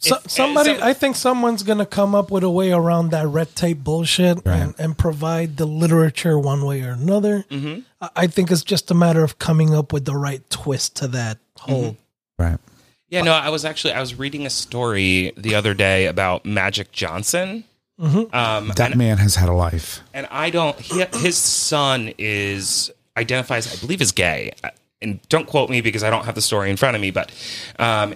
[0.00, 3.28] So, if- somebody, some- I think someone's gonna come up with a way around that
[3.28, 4.56] red tape bullshit Right.
[4.60, 7.44] and, and provide the literature one way or another.
[7.50, 7.80] Mm-hmm.
[8.00, 11.08] I, I think it's just a matter of coming up with the right twist to
[11.08, 11.96] that whole.
[12.38, 12.58] Right.
[13.10, 16.92] Yeah, no, I was actually I was reading a story the other day about Magic
[16.92, 17.64] Johnson.
[18.00, 18.34] Mm-hmm.
[18.34, 20.00] Um, That man has had a life.
[20.14, 20.78] and I don't.
[20.78, 24.52] He, his son is identifies, I believe, as gay.
[25.02, 27.10] And don't quote me because I don't have the story in front of me.
[27.10, 27.30] But
[27.78, 28.14] um,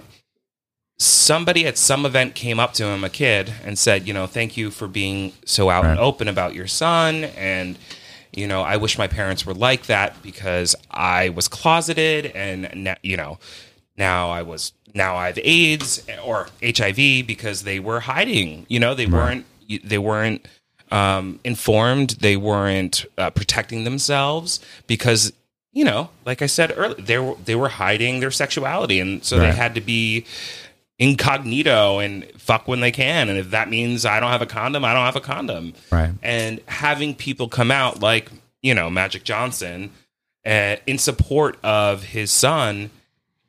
[0.97, 4.55] somebody at some event came up to him, a kid, and said, "You know, thank
[4.57, 7.77] you for being so out and open about your son." And
[8.33, 13.17] you know, I wish my parents were like that because I was closeted, and you
[13.17, 13.39] know,
[13.97, 18.65] now I was now I have AIDS or HIV because they were hiding.
[18.69, 19.45] You know, they weren't
[19.83, 20.47] they weren't
[20.91, 22.11] um, informed.
[22.21, 25.31] They weren't uh, protecting themselves because
[25.73, 29.37] you know, like I said earlier, they were they were hiding their sexuality, and so
[29.37, 29.51] Right.
[29.51, 30.25] they had to be
[30.97, 33.27] incognito and fuck when they can.
[33.29, 35.73] And if that means I don't have a condom, I don't have a condom.
[35.91, 36.11] Right.
[36.23, 38.29] And having people come out like
[38.61, 39.91] you know Magic Johnson
[40.45, 42.91] uh, in support of his son,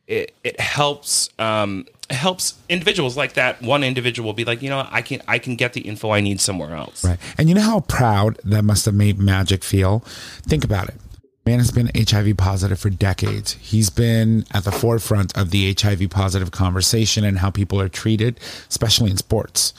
[0.07, 1.31] it it helps.
[1.39, 3.61] Um, helps individuals like that.
[3.63, 6.21] One individual will be like, you know, I can I can get the info I
[6.21, 7.05] need somewhere else.
[7.05, 7.19] Right.
[7.37, 10.01] And you know how proud that must have made Magic feel?
[10.43, 10.95] Think about it.
[11.45, 13.53] Man has been HIV positive for decades.
[13.61, 18.41] He's been at the forefront of the HIV positive conversation and how people are treated,
[18.69, 19.73] especially in sports,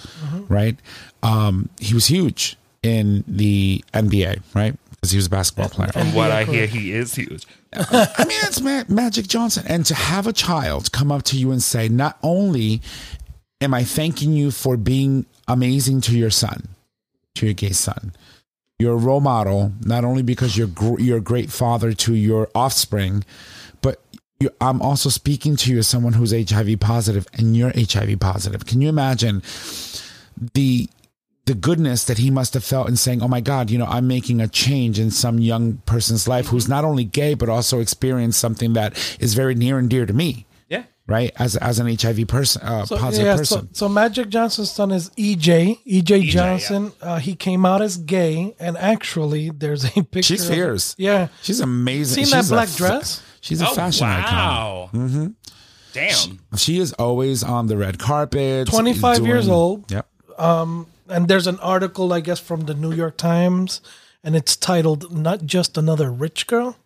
[0.47, 0.77] right?
[1.23, 4.77] Um, he was huge in the NBA, right?
[5.07, 5.91] Because he was a basketball player.
[5.93, 7.47] From what I hear, he is huge.
[7.73, 9.63] I mean, it's Ma- Magic Johnson.
[9.67, 12.81] And to have a child come up to you and say, not only
[13.61, 16.67] am I thanking you for being amazing to your son,
[17.35, 18.11] to your gay son,
[18.79, 22.49] you're a role model, not only because you're, gr- you're a great father to your
[22.53, 23.23] offspring,
[23.81, 24.01] but
[24.41, 28.65] you, I'm also speaking to you as someone who's HIV positive and you're HIV positive.
[28.65, 29.41] Can you imagine
[30.53, 30.89] the
[31.47, 34.07] the goodness that he must have felt in saying, "Oh my God, you know, I'm
[34.07, 38.39] making a change in some young person's life who's not only gay but also experienced
[38.39, 40.83] something that is very near and dear to me." Yeah.
[41.07, 43.61] Right, as as an HIV person, uh, So, positive yeah, person.
[43.73, 45.79] So, so Magic Johnson's son is EJ.
[45.87, 46.31] EJ, yeah.
[46.31, 46.91] Johnson.
[47.01, 50.35] Uh, he came out as gay, and actually, there's a picture.
[50.35, 51.27] She's of- yeah.
[51.41, 52.25] She's amazing.
[52.25, 53.21] Seen that She's a black fa- dress?
[53.41, 54.33] she's a Oh, fashion icon.
[54.35, 54.89] wow.
[54.93, 55.27] Mm-hmm.
[55.93, 56.39] Damn.
[56.57, 58.67] She is always on the red carpet.
[58.67, 59.89] 25 years old.
[59.89, 60.05] Yep.
[61.09, 63.81] And there's an article, I guess, from the New York Times,
[64.23, 66.77] and it's titled "Not Just Another Rich Girl,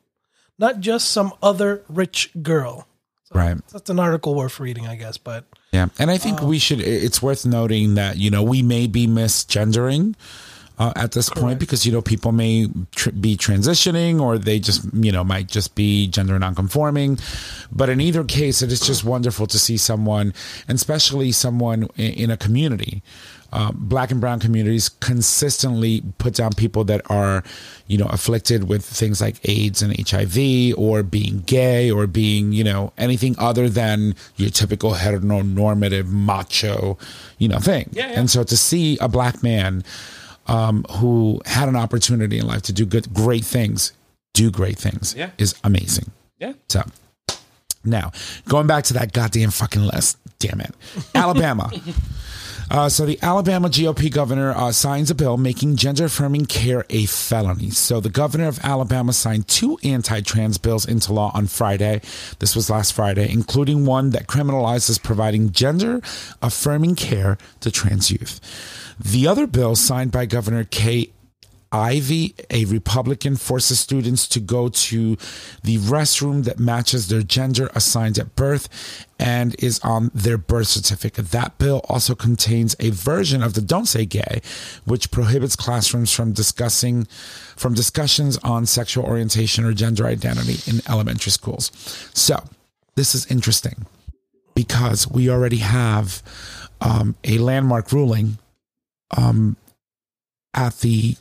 [0.57, 2.87] Not Just Some Other Rich Girl."
[3.33, 3.57] Right.
[3.71, 5.17] That's an article worth reading, I guess.
[5.17, 6.81] But Yeah, and I think we should.
[6.81, 10.15] It's worth noting that you know we may be misgendering
[10.77, 14.83] uh, at this point because you know people may tr- be transitioning or they just
[14.93, 17.19] you know might just be gender nonconforming.
[17.71, 20.33] But in either case, it is just wonderful to see someone,
[20.67, 23.01] and especially someone in, in a community.
[23.53, 27.43] Uh, black and brown communities consistently put down people that are,
[27.87, 32.63] you know, afflicted with things like AIDS and HIV, or being gay, or being, you
[32.63, 36.97] know, anything other than your typical heteronormative macho,
[37.39, 37.89] you know, thing.
[37.91, 38.19] Yeah, yeah.
[38.19, 39.83] And so to see a black man
[40.47, 43.91] um, who had an opportunity in life to do good, great things,
[44.33, 45.31] do great things, Yeah.
[45.37, 46.09] is amazing.
[46.39, 46.53] Yeah.
[46.69, 46.83] So
[47.83, 48.11] now
[48.47, 50.73] going back to that goddamn fucking list, damn it,
[51.13, 51.69] Alabama.
[52.71, 57.05] Uh, so the Alabama GOP governor uh, signs a bill making gender affirming care a
[57.05, 57.69] felony.
[57.69, 61.99] So the governor of Alabama signed two anti-trans bills into law on Friday.
[62.39, 66.01] This was last Friday, including one that criminalizes providing gender
[66.41, 68.39] affirming care to trans youth.
[68.97, 71.11] The other bill signed by Governor Kay
[71.71, 75.17] Ivey, a Republican, forces students to go to
[75.63, 81.31] the restroom that matches their gender assigned at birth and is on their birth certificate.
[81.31, 84.41] That bill also contains a version of the Don't Say Gay,
[84.83, 87.05] which prohibits classrooms from discussing
[87.55, 91.71] from discussions on sexual orientation or gender identity in elementary schools.
[92.13, 92.43] So,
[92.95, 93.85] this is interesting
[94.55, 96.21] because we already have
[96.81, 98.39] um, a landmark ruling
[99.15, 99.55] um,
[100.53, 101.15] at the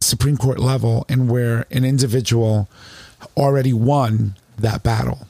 [0.00, 2.68] Supreme Court level and where an individual
[3.36, 5.26] already won that battle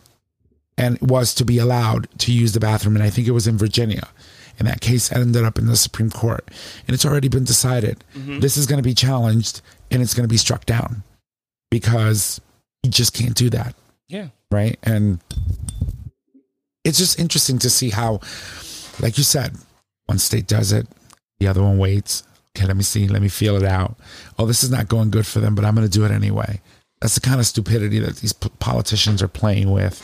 [0.79, 2.97] and was to be allowed to use the bathroom.
[2.97, 4.09] And I think it was in Virginia.
[4.59, 6.49] And that case ended up in the Supreme Court.
[6.87, 8.05] And it's already been decided.
[8.15, 8.41] Mm-hmm.
[8.41, 11.03] This is going to be challenged and it's going to be struck down
[11.71, 12.41] because
[12.83, 13.75] you just can't do that.
[14.09, 14.29] Yeah.
[14.51, 14.79] Right.
[14.83, 15.21] And
[16.85, 18.21] it's just interesting to see how,
[19.01, 19.57] like you said,
[20.07, 20.87] one state does it,
[21.41, 22.23] the other one waits.
[22.57, 23.97] Okay, let me see, let me feel it out.
[24.39, 26.63] Oh, this is not going good for them, but I'm going to do it anyway.
[27.03, 30.03] That's the kind of stupidity that these p- politicians are playing with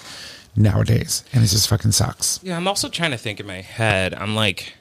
[0.55, 2.41] nowadays, and it just fucking sucks.
[2.43, 4.13] Yeah, I'm also trying to think in my head.
[4.13, 4.75] I'm like,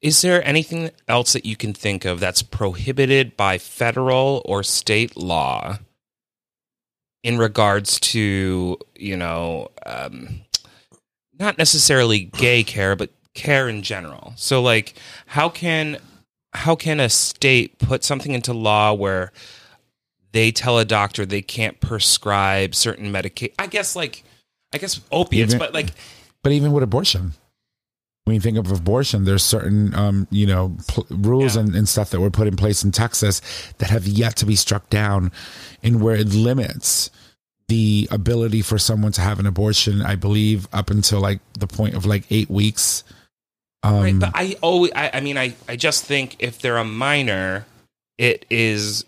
[0.00, 5.16] is there anything else that you can think of that's prohibited by federal or state
[5.16, 5.78] law
[7.24, 10.42] in regards to, you know, um,
[11.36, 14.34] not necessarily gay care, but care in general?
[14.36, 14.94] So, like,
[15.26, 15.98] how can
[16.56, 19.32] how can a state put something into law where
[20.32, 23.54] they tell a doctor they can't prescribe certain medication?
[23.58, 24.24] I guess, like,
[24.74, 25.90] I guess opiates, Even- but like.
[26.42, 27.32] But even with abortion,
[28.24, 31.62] when you think of abortion, there's certain, um, you know, pl- rules Yeah.
[31.62, 33.40] and, and stuff that were put in place in Texas
[33.78, 35.32] that have yet to be struck down,
[35.82, 37.10] and where it limits
[37.68, 40.00] the ability for someone to have an abortion.
[40.02, 43.02] I believe up until like the point of like eight weeks.
[43.82, 46.84] Um, Right, but I always, I, I mean, I, I just think if they're a
[46.84, 47.66] minor,
[48.18, 49.04] it is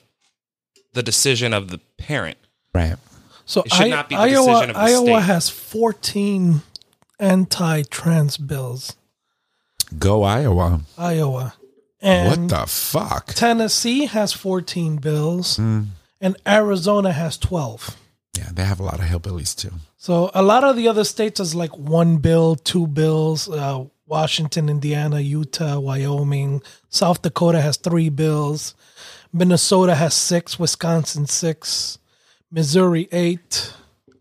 [0.92, 2.38] the decision of the parent.
[2.74, 2.96] Right.
[3.44, 5.22] So It should I- not be the Iowa, decision of the Iowa state.
[5.22, 6.62] has 14
[7.18, 8.94] anti-trans bills.
[9.98, 10.80] Go Iowa.
[10.98, 11.54] Iowa.
[12.00, 13.26] And what the fuck?
[13.34, 15.82] Tennessee has 14 bills Hmm.
[16.20, 17.96] and Arizona has 12.
[18.36, 19.72] Yeah, they have a lot of hillbillies too.
[19.96, 23.48] So a lot of the other states is like one bill, two bills.
[23.48, 28.74] Uh, Washington, Indiana, Utah, Wyoming, South Dakota has three bills.
[29.32, 30.58] Minnesota has six.
[30.58, 31.98] Wisconsin six.
[32.50, 33.72] Missouri eight.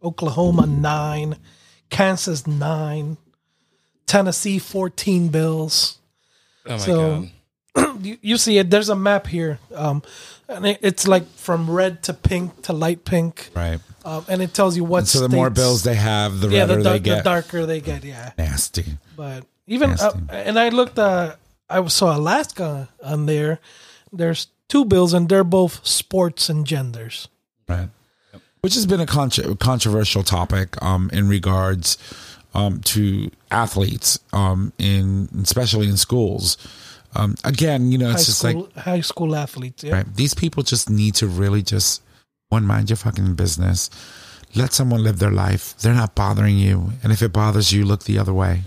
[0.03, 1.37] Oklahoma nine.
[1.89, 3.17] Kansas nine.
[4.05, 5.97] Tennessee fourteen bills.
[6.65, 7.29] Oh my So- god.
[8.03, 8.69] You, you see it.
[8.69, 10.03] There's a map here, um,
[10.47, 13.79] and it, it's like from red to pink to light pink, Right.
[14.05, 15.07] um, and it tells you what.
[15.07, 17.81] So the more bills they have, the yeah, redder the, they dar- the darker they
[17.81, 18.03] get.
[18.03, 18.31] Yeah.
[18.37, 18.85] Nasty.
[19.15, 21.35] But even uh, and I looked uh
[21.69, 23.59] I saw Alaska on there.
[24.11, 27.27] There's two bills and they're both sports and genders.
[27.67, 27.89] Right.
[28.61, 31.97] Which has been a contro- controversial topic um, in regards
[32.53, 36.57] um, to athletes, um, in especially in schools.
[37.15, 39.83] Um, again, you know, High it's just school like high school athletes.
[39.83, 39.95] Yeah.
[39.95, 40.15] right.
[40.15, 42.01] These people just need to really just
[42.49, 43.89] one mind your fucking business.
[44.55, 45.77] Let someone live their life.
[45.77, 48.61] They're not bothering you, and if it bothers you, look the other way.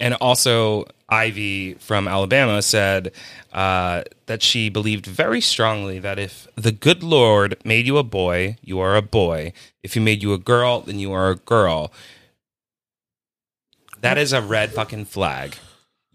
[0.00, 3.12] And also, Ivey from Alabama said
[3.52, 8.56] uh, that she believed very strongly that if the good Lord made you a boy,
[8.62, 9.52] you are a boy.
[9.82, 11.92] If he made you a girl, then you are a girl.
[14.00, 15.56] That is a red fucking flag.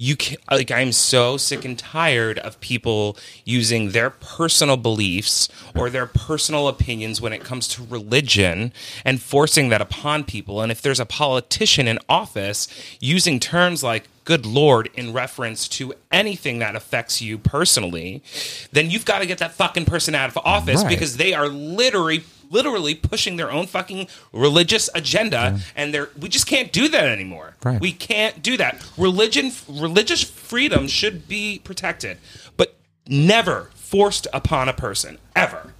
[0.03, 5.91] You can like I'm so sick and tired of people using their personal beliefs or
[5.91, 8.73] their personal opinions when it comes to religion
[9.05, 10.59] and forcing that upon people.
[10.59, 12.67] And if there's a politician in office
[12.99, 18.23] using terms like good lord in reference to anything that affects you personally,
[18.71, 20.89] then you've got to get that fucking person out of office Right.
[20.89, 26.47] because they are literally literally pushing their own fucking religious agenda and they're we just
[26.47, 27.55] can't do that anymore.
[27.63, 27.79] Right.
[27.79, 28.83] We can't do that.
[28.97, 32.17] Religion religious freedom should be protected,
[32.57, 32.75] but
[33.07, 35.73] never forced upon a person ever.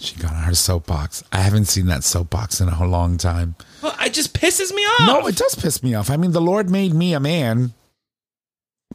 [0.00, 1.24] She got on her soapbox.
[1.32, 3.56] I haven't seen that soapbox in a long time.
[3.82, 5.06] Well, it just pisses me off.
[5.06, 6.08] No, it does piss me off.
[6.10, 7.72] I mean, the Lord made me a man,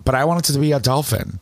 [0.06, 1.42] but I wanted to be a dolphin,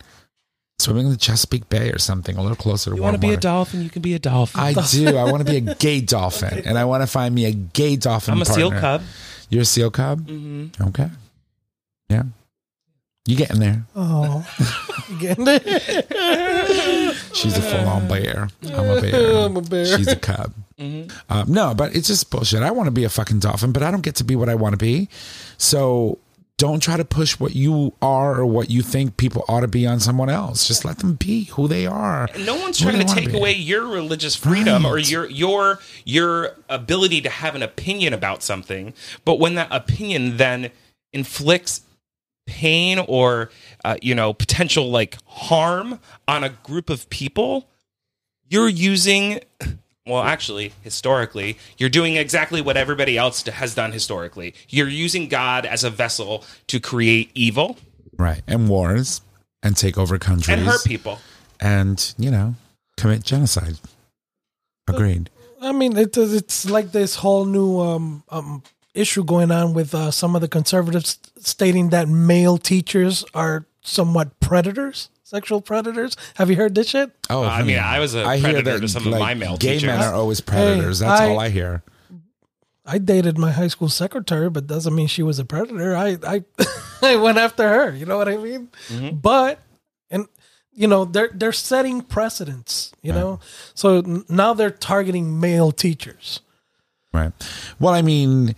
[0.81, 3.27] swimming in the Chesapeake Bay or something, a little closer to you warm want to
[3.27, 4.59] be a dolphin, you can be a dolphin.
[4.59, 5.17] I do.
[5.17, 7.95] I want to be a gay dolphin, and I want to find me a gay
[7.95, 8.33] dolphin.
[8.33, 9.01] I'm a seal cub.
[9.49, 10.21] You're a seal cub.
[10.27, 10.83] Mm-hmm.
[10.89, 11.09] Okay.
[12.09, 12.23] Yeah.
[13.25, 13.85] You getting there?
[13.95, 14.45] Oh,
[15.19, 17.15] getting it.
[17.35, 18.49] She's a full on bear.
[18.63, 19.37] I'm a bear.
[19.45, 19.85] I'm a bear.
[19.85, 20.53] She's a cub.
[20.79, 22.63] Um, no, but it's just bullshit.
[22.63, 24.55] I want to be a fucking dolphin, but I don't get to be what I
[24.55, 25.09] want to be.
[25.59, 26.17] So
[26.61, 29.87] don't try to push what you are or what you think people ought to be
[29.87, 30.67] on someone else.
[30.67, 32.29] Just let them be who they are.
[32.37, 37.31] No one's trying to take away your religious freedom or your your your ability to
[37.31, 38.93] have an opinion about something.
[39.25, 40.69] But when that opinion then
[41.11, 41.81] inflicts
[42.45, 43.49] pain or
[43.83, 47.69] uh, you know potential like harm on a group of people,
[48.47, 49.39] you're using.
[50.07, 54.55] Well, actually, historically, you're doing exactly what everybody else has done historically.
[54.67, 57.77] You're using God as a vessel to create evil
[58.17, 58.41] Right.
[58.47, 59.21] And wars
[59.63, 61.19] and take over countries and hurt people.
[61.59, 62.55] and, you know,
[62.97, 63.79] commit genocide.
[64.87, 65.29] Agreed.
[65.61, 70.11] I mean, it, it's like this whole new um, um, issue going on with uh,
[70.11, 76.15] some of the conservatives stating that male teachers are somewhat predators, sexual predators.
[76.35, 77.09] Have you heard this shit?
[77.29, 79.75] Oh, uh, I mean, I was a hear predator to some of my male gay
[79.75, 79.87] teachers.
[79.87, 80.99] men are always predators.
[80.99, 81.83] Hey, That's I- all I hear.
[82.83, 85.95] I dated my high school secretary, but doesn't mean she was a predator.
[85.95, 86.43] I I,
[87.01, 87.95] I went after her.
[87.95, 88.69] You know what I mean?
[88.89, 89.17] Mm-hmm.
[89.17, 89.59] But
[90.09, 90.27] and
[90.73, 92.91] you know they're they're setting precedents.
[93.01, 93.39] You know,
[93.75, 96.41] so now they're targeting male teachers.
[97.13, 97.31] Right.
[97.79, 98.55] Well, I mean,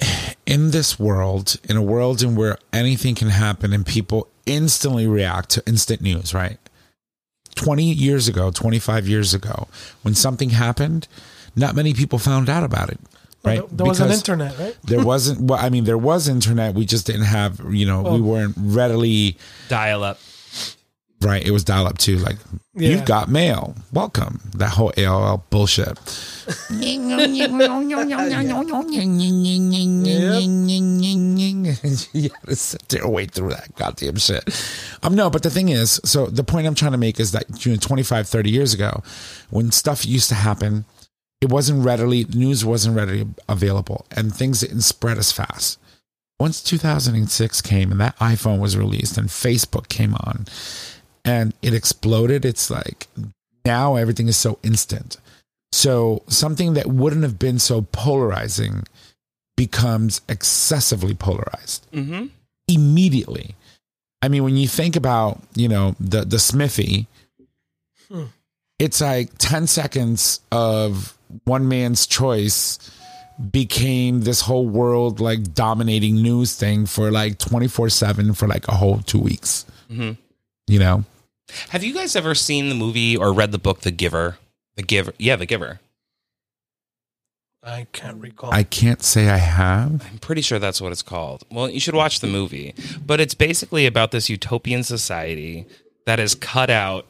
[0.46, 5.50] in this world, in a world in where anything can happen and people instantly react
[5.50, 6.58] to instant news, right?
[7.56, 9.68] 20 years ago, 25 years ago,
[10.02, 11.08] when something happened,
[11.56, 12.98] not many people found out about it.
[13.42, 13.58] Right.
[13.60, 14.76] There, there was an Because internet, right?
[14.84, 16.74] There wasn't, well, I mean, there was internet.
[16.74, 18.22] We just didn't have, you know, we Oh.
[18.22, 19.36] weren't readily,
[19.68, 20.18] Dial up.
[21.22, 21.44] Right.
[21.44, 22.16] It was dial up too.
[22.16, 22.38] Like,
[22.74, 22.90] Yeah.
[22.90, 23.74] you've got mail.
[23.92, 24.40] Welcome.
[24.56, 25.98] That whole AOL bullshit.
[32.12, 34.44] you gotta sit there wait through that goddamn shit.
[35.02, 37.64] Um, no, but the thing is, so the point I'm trying to make is that
[37.64, 39.02] you know, 25, 30 years ago,
[39.50, 40.84] when stuff used to happen,
[41.40, 45.78] it wasn't readily, news wasn't readily available and things didn't spread as fast.
[46.38, 50.46] Once 2006 came and that iPhone was released and Facebook came on,
[51.24, 52.44] and it exploded.
[52.44, 53.08] It's like
[53.64, 55.16] now everything is so instant.
[55.72, 58.84] So something that wouldn't have been so polarizing
[59.56, 62.26] becomes excessively polarized Mm-hmm.
[62.68, 63.54] immediately.
[64.22, 67.06] I mean, when you think about, you know, the the Smithy,
[68.08, 68.24] Hmm.
[68.78, 72.78] it's like 10 seconds of one man's choice
[73.52, 78.98] became this whole world like dominating news thing for like 24/7 for like a whole
[79.06, 79.64] 2 weeks.
[79.90, 80.16] Mhm.
[80.70, 81.04] You know?
[81.70, 84.38] Have you guys ever seen the movie or read the book The Giver?
[84.76, 85.12] The Giver.
[85.18, 85.80] Yeah, The Giver.
[87.60, 88.54] I can't recall.
[88.54, 90.06] I can't say I have.
[90.08, 91.42] I'm pretty sure that's what it's called.
[91.50, 92.74] Well, you should watch the movie.
[93.04, 95.66] But it's basically about this utopian society
[96.06, 97.04] that has cut out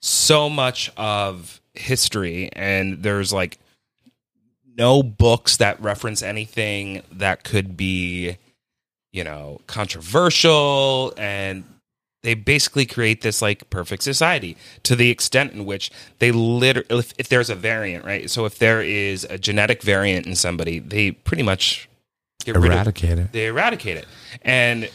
[0.00, 3.58] so much of history and there's like
[4.76, 8.36] no books that reference anything that could be
[9.12, 11.64] you know controversial and
[12.24, 17.12] they basically create this like perfect society to the extent in which they literally if,
[17.18, 21.12] if there's a variant right so if there is a genetic variant in somebody they
[21.12, 21.88] pretty much
[22.44, 23.32] get rid of Eradicate it.
[23.32, 24.06] they eradicate it
[24.42, 24.90] and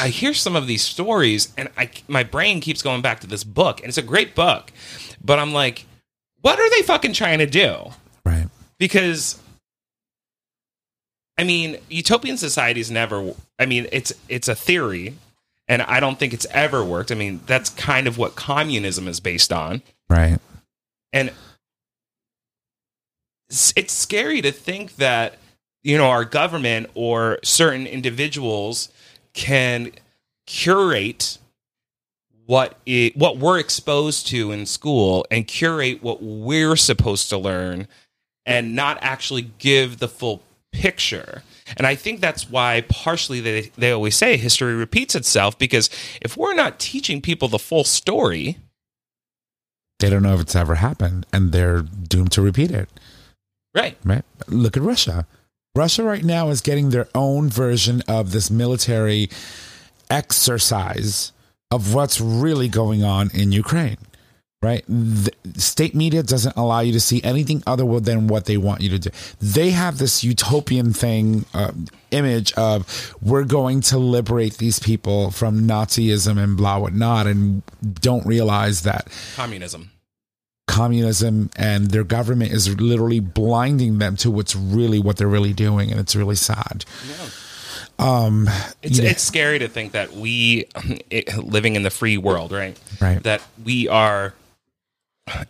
[0.00, 3.44] i hear some of these stories and i my brain keeps going back to this
[3.44, 4.70] book and it's a great book
[5.24, 5.86] but i'm like
[6.42, 7.90] what are they fucking trying to do
[8.26, 8.48] Right.
[8.78, 9.38] because
[11.38, 13.34] I mean, utopian societies never.
[13.58, 15.14] I mean, it's it's a theory,
[15.72, 17.10] and I don't think it's ever worked.
[17.10, 20.38] I mean, that's kind of what communism is based on, Right.
[21.14, 21.32] and
[23.48, 25.38] it's, scary to think that
[25.82, 28.90] you know our government or certain individuals
[29.32, 29.92] can
[30.46, 31.38] curate
[32.44, 37.88] what it, what we're exposed to in school and curate what we're supposed to learn
[38.44, 41.42] and not actually give the full picture.
[41.76, 45.88] And I think that's why partially they, they always say history repeats itself because
[46.20, 48.58] if we're not teaching people the full story,
[50.00, 52.88] They don't know if it's ever happened and they're doomed to repeat it.
[53.74, 53.96] right?
[54.04, 54.24] Right.
[54.48, 55.26] Look at Russia.
[55.74, 59.30] Russia right now is getting their own version of this military
[60.10, 61.32] exercise
[61.70, 63.96] of what's really going on in Ukraine.
[64.62, 64.84] Right?
[64.86, 68.90] The state media doesn't allow you to see anything other than what they want you
[68.90, 69.10] to do.
[69.40, 71.72] They have this utopian thing, uh,
[72.12, 77.62] image of we're going to liberate these people from Nazism and blah whatnot, and
[78.00, 79.90] don't realize that Communism.
[80.68, 85.90] communism and their government is literally blinding them to what's really what they're really doing
[85.90, 86.84] and it's really sad
[87.98, 88.48] um
[88.82, 89.10] It's Yeah.
[89.10, 90.66] it's scary to think that we
[91.10, 92.78] it, living in the free world, right?
[93.00, 93.22] Right.
[93.24, 94.34] That we are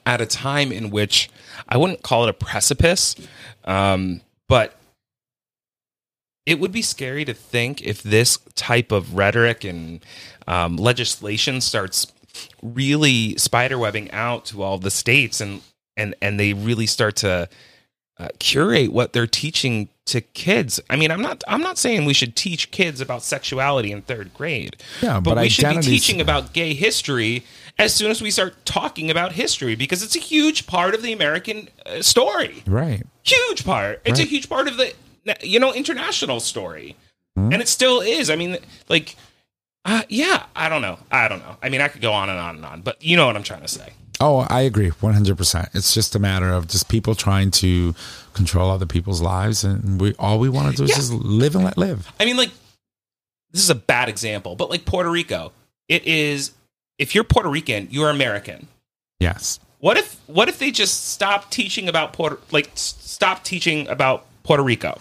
[0.05, 1.31] at a time in which
[1.69, 3.17] I wouldn't call it a precipice,
[3.65, 4.77] um, but
[6.45, 10.05] it would be scary to think if this type of rhetoric and
[10.47, 12.13] um, legislation starts
[12.63, 15.61] really spiderwebbing out to all the states and
[15.97, 17.49] and and they really start to
[18.19, 20.81] uh, curate what they're teaching to kids.
[20.91, 24.35] I mean, I'm not I'm not saying we should teach kids about sexuality in third
[24.35, 24.77] grade.
[25.01, 27.45] Yeah, but, but we should be teaching about gay history
[27.79, 31.13] as soon as we start talking about history because it's a huge part of the
[31.13, 32.63] American uh, story.
[32.67, 34.01] right Huge part.
[34.05, 34.93] It's a huge part of the
[35.43, 36.97] you know international story.
[37.37, 37.53] Hmm?
[37.53, 38.31] And it still is.
[38.31, 38.59] I mean,
[38.89, 39.17] like
[39.85, 40.99] uh, yeah, I don't know.
[41.11, 41.57] I don't know.
[41.63, 43.43] I mean, I could go on and on and on, but you know what I'm
[43.43, 43.93] trying to say.
[44.21, 47.93] oh i agree 100% it's just a matter of just people trying to
[48.35, 50.97] control other people's lives and we all we want to do is Yeah.
[50.97, 52.51] just live and let live I mean, like,
[53.51, 55.53] this is a bad example, but like Puerto Rico,
[55.89, 56.53] it is.
[57.03, 58.69] If you're Puerto Rican, you're American.
[59.21, 64.25] yes What if what if they just stop teaching about Puerto like stop teaching about
[64.45, 64.99] Puerto Rico?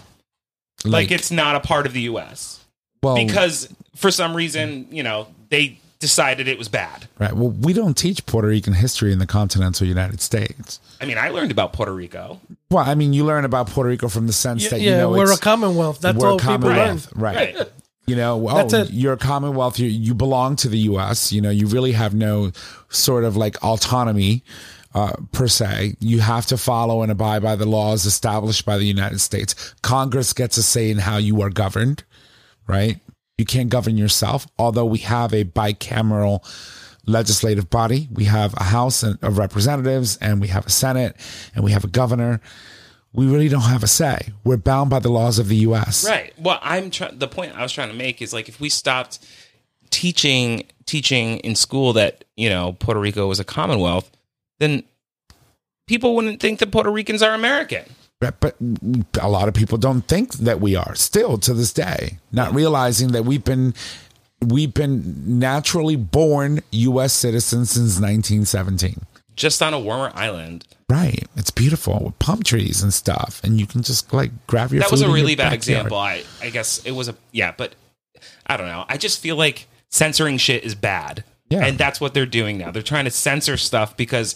[0.84, 2.64] Like, it's not a part of the U.S.
[3.04, 7.06] well because for some reason, you know, they decided it was bad.
[7.20, 11.16] right well we don't teach puerto rican history in the continental united states I mean,
[11.16, 12.40] I learned about Puerto Rico.
[12.72, 14.96] well i mean you learn about puerto rico from the sense yeah, that you yeah,
[14.96, 16.00] know we're a commonwealth.
[16.00, 16.98] That's we're a all people learn.
[17.14, 17.54] right?
[17.54, 17.68] Right.
[18.06, 19.78] You know, oh, you're a commonwealth.
[19.78, 21.32] You, you belong to the U.S.
[21.32, 22.50] You know, you really have no
[22.88, 24.42] sort of like autonomy
[24.94, 25.96] uh, per se.
[26.00, 29.74] You have to follow and abide by the laws established by the United States.
[29.82, 32.04] Congress gets a say in how you are governed,
[32.66, 32.98] right?
[33.38, 36.44] You can't govern yourself, although we have a bicameral
[37.06, 38.08] legislative body.
[38.12, 41.16] We have a House of Representatives and we have a Senate
[41.54, 42.40] and we have a governor.
[43.14, 44.30] We really don't have a say.
[44.42, 46.08] We're bound by the laws of the U.S.
[46.08, 46.32] Right.
[46.38, 47.18] Well, I'm trying.
[47.18, 49.18] The point I was trying to make is like if we stopped
[49.90, 54.10] teaching teaching in school that you know Puerto Rico was a Commonwealth,
[54.60, 54.82] then
[55.86, 57.84] people wouldn't think that Puerto Ricans are American.
[58.18, 58.56] But but
[59.20, 63.12] a lot of people don't think that we are still to this day, not realizing
[63.12, 63.74] that we've been
[64.40, 67.12] we've been naturally born U.S.
[67.12, 69.02] citizens since 1917.
[69.34, 70.66] Just on a warmer island.
[70.92, 71.26] Right.
[71.36, 73.40] It's beautiful with palm trees and stuff.
[73.42, 75.54] And you can just like grab your That was a really bad backyard.
[75.54, 75.96] example.
[75.96, 77.74] I, I guess it was a yeah, but
[78.46, 78.84] I don't know.
[78.88, 81.24] I just feel like censoring shit is bad.
[81.48, 81.64] Yeah.
[81.64, 82.70] And that's what they're doing now.
[82.70, 84.34] They're trying to censor stuff because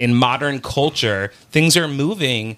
[0.00, 2.56] in modern culture, things are moving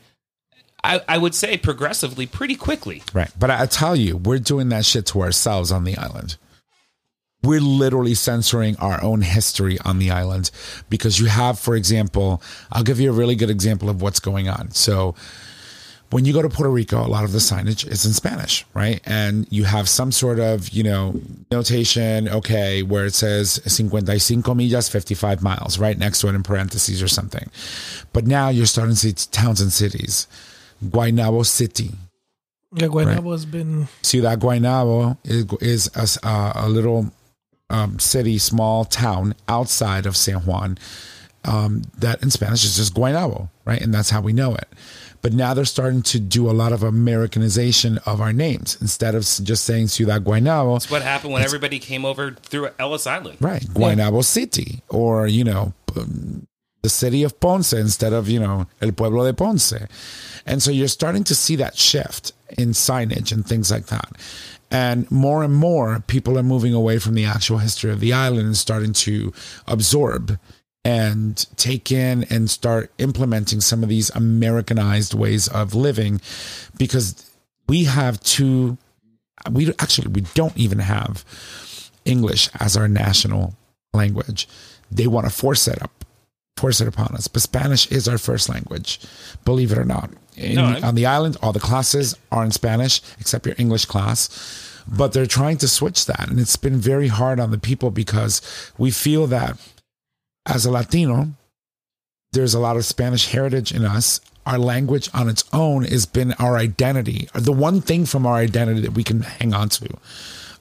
[0.82, 3.02] I, I would say progressively pretty quickly.
[3.14, 3.30] Right.
[3.38, 6.36] But I, I tell you, we're doing that shit to ourselves on the island.
[7.44, 10.50] We're literally censoring our own history on the island
[10.88, 12.42] because you have, for example,
[12.72, 14.70] I'll give you a really good example of what's going on.
[14.70, 15.14] So,
[16.10, 19.00] when you go to Puerto Rico, a lot of the signage is in Spanish, right?
[19.04, 21.20] And you have some sort of, you know,
[21.50, 27.02] notation, okay, where it says 55 millas, 55 miles, right next to it in parentheses
[27.02, 27.50] or something.
[28.12, 30.28] But now you're starting to see towns and cities.
[30.84, 31.90] Guaynabo City,
[32.72, 37.10] Yeah, Guaynabo has been Ciudad Guaynabo is, is a, a little
[37.70, 40.78] um, city, small town outside of San Juan.
[41.46, 43.80] Um, that in Spanish is just Guaynabo, right?
[43.82, 44.66] And that's how we know it.
[45.20, 49.22] But now they're starting to do a lot of Americanization of our names instead of
[49.22, 53.38] just saying Ciudad Guaynabo, It's what happened when everybody came over through Ellis Island.
[53.40, 53.60] right?
[53.62, 55.74] Guaynabo City, or you know,
[56.82, 59.74] the city of Ponce instead of you know El Pueblo de Ponce.
[60.46, 64.12] And so you're starting to see that shift in signage and things like that.
[64.70, 68.46] And more and more people are moving away from the actual history of the island
[68.46, 69.32] and starting to
[69.66, 70.38] absorb
[70.84, 76.20] and take in and start implementing some of these Americanized ways of living
[76.76, 77.30] because
[77.68, 78.76] we have two,
[79.50, 81.24] we actually, we don't even have
[82.04, 83.54] English as our national
[83.94, 84.46] language.
[84.90, 86.04] They want to force it up,
[86.58, 87.28] force it upon us.
[87.28, 89.00] But Spanish is our first language,
[89.44, 90.10] believe it or not.
[90.36, 94.28] In, No, on the island, all the classes are in Spanish except your English class.
[94.86, 96.28] But they're trying to switch that.
[96.28, 98.42] And it's been very hard on the people because
[98.76, 99.56] we feel that
[100.46, 101.28] as a Latino,
[102.32, 104.20] there's a lot of Spanish heritage in us.
[104.44, 108.82] Our language on its own has been our identity, the one thing from our identity
[108.82, 109.88] that we can hang on to,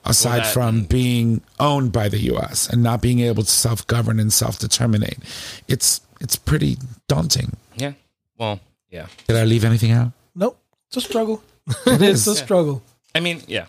[0.06, 2.70] aside that- from being owned by the U.S.
[2.70, 5.18] and not being able to self-govern and self-determinate.
[5.68, 6.78] It's it's pretty
[7.10, 7.58] daunting.
[7.76, 7.94] Yeah.
[8.38, 8.62] Well,
[8.94, 9.08] yeah.
[9.28, 10.12] Did I leave anything out?
[10.36, 10.58] nope.
[10.88, 11.44] It's a struggle.
[11.88, 12.84] it's a struggle.
[13.16, 13.66] I mean, yeah.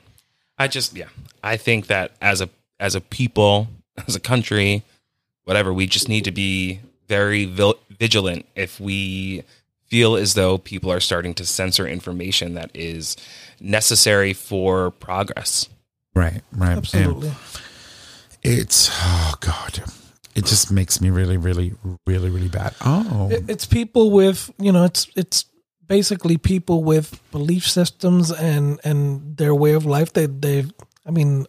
[0.59, 1.09] I just yeah.
[1.43, 3.69] I think that as a as a people,
[4.07, 4.83] as a country,
[5.45, 9.43] whatever, we just need to be very vil- vigilant if we
[9.87, 13.17] feel as though people are starting to censor information that is
[13.61, 15.69] necessary for progress.
[16.15, 16.77] Right, right.
[16.77, 17.29] Absolutely.
[17.29, 17.37] And
[18.43, 19.83] it's oh god,
[20.35, 21.75] it just makes me really, really,
[22.07, 22.75] really, really bad.
[22.85, 25.45] Oh, it's people with you know it's it's
[25.87, 30.65] basically people with belief systems and and their way of life they they
[31.05, 31.45] i mean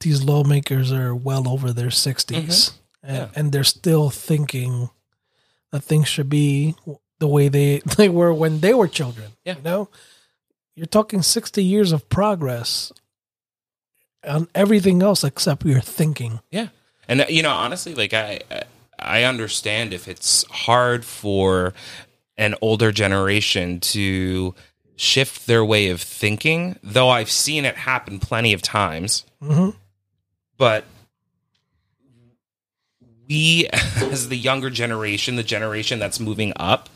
[0.00, 2.76] these lawmakers are well over their 60s mm-hmm.
[3.06, 3.28] and, Yeah.
[3.36, 4.90] and they're still thinking
[5.70, 6.74] that things should be
[7.20, 9.56] the way they they were when they were children Yeah.
[9.58, 9.88] you know
[10.74, 12.92] you're talking 60 years of progress
[14.24, 16.68] on everything else except your thinking Yeah.
[17.08, 18.40] And uh, you know, honestly, like I
[18.98, 21.72] I understand if it's hard for
[22.36, 24.54] an older generation to
[24.96, 29.24] shift their way of thinking, though I've seen it happen plenty of times.
[29.42, 29.74] Mhm.
[30.56, 30.84] But
[33.28, 36.88] we as the younger generation, the generation that's moving up,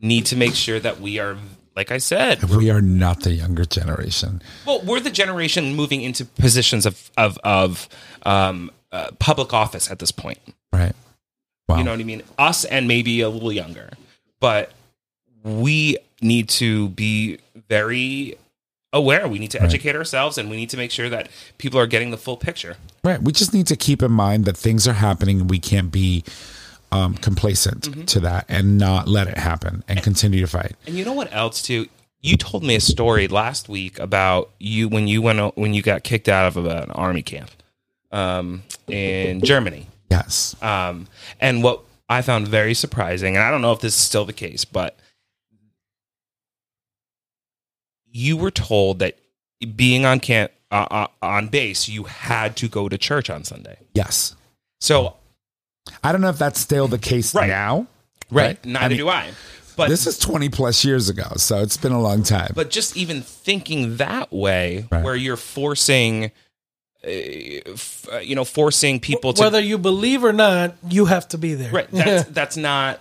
[0.00, 1.36] need to make sure that we are
[1.76, 4.40] like I said, we are not the younger generation.
[4.64, 7.88] well, we're the generation moving into positions of of of
[8.24, 10.38] um, uh, public office at this point.
[10.72, 10.94] Right.
[11.68, 11.78] Wow.
[11.78, 12.22] You know what I mean?
[12.38, 13.90] Us and maybe a little younger,
[14.40, 14.72] but
[15.42, 17.38] we need to be
[17.68, 18.36] very
[18.92, 19.26] aware.
[19.26, 21.28] We need to educate ourselves, and we need to make sure that
[21.58, 22.76] people are getting the full picture.
[23.02, 23.20] Right.
[23.20, 26.22] We just need to keep in mind that things are happening and we can't be
[26.92, 28.04] um, complacent Mm-hmm.
[28.04, 30.76] to that and not let it happen and continue to fight.
[30.86, 31.88] And you know what else too?
[32.20, 36.04] You told me a story last week about you when you went when you got
[36.04, 37.50] kicked out of an army camp
[38.14, 39.86] um, in Germany.
[40.10, 40.54] Yes.
[40.62, 41.08] Um,
[41.40, 44.32] and what I found very surprising, and I don't know if this is still the
[44.32, 44.96] case, but
[48.10, 49.18] you were told that
[49.76, 53.78] being on camp uh, uh, on base, you had to go to church on Sunday.
[53.94, 54.34] Yes.
[54.80, 55.16] So,
[56.02, 57.48] I don't know if that's still the case Right.
[57.48, 57.86] now.
[58.30, 58.64] right, Right.
[58.64, 59.30] neither I mean, do I.
[59.76, 62.52] But This is 20 plus years ago, so it's been a long time.
[62.54, 65.02] but just even thinking that way, Right.
[65.04, 66.30] where you're forcing,
[67.06, 71.52] Uh, you know, forcing people to whether you believe or not you have to be
[71.52, 72.98] there right that's that's not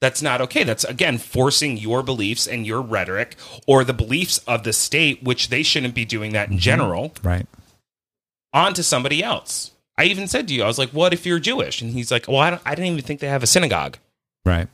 [0.00, 4.64] that's not okay that's again forcing your beliefs and your rhetoric or the beliefs of
[4.64, 6.60] the state which they shouldn't be doing that in mm-hmm.
[6.60, 7.46] general right.
[8.52, 9.72] onto somebody else.
[9.98, 12.26] I even said to you, I was like, "What if you're Jewish?" And he's like,
[12.26, 13.98] "Well, I, don't, I didn't even think they have a synagogue."
[14.44, 14.66] Right.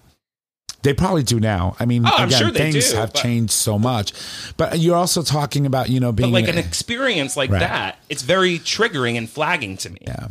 [0.82, 1.74] They probably do now.
[1.80, 4.12] I mean, Oh, again, sure things do, have but- changed so much.
[4.56, 7.60] But you're also talking about, you know, But being like an experience like Right.
[7.60, 9.98] that, it's very triggering and flagging to me.
[10.06, 10.28] yeah.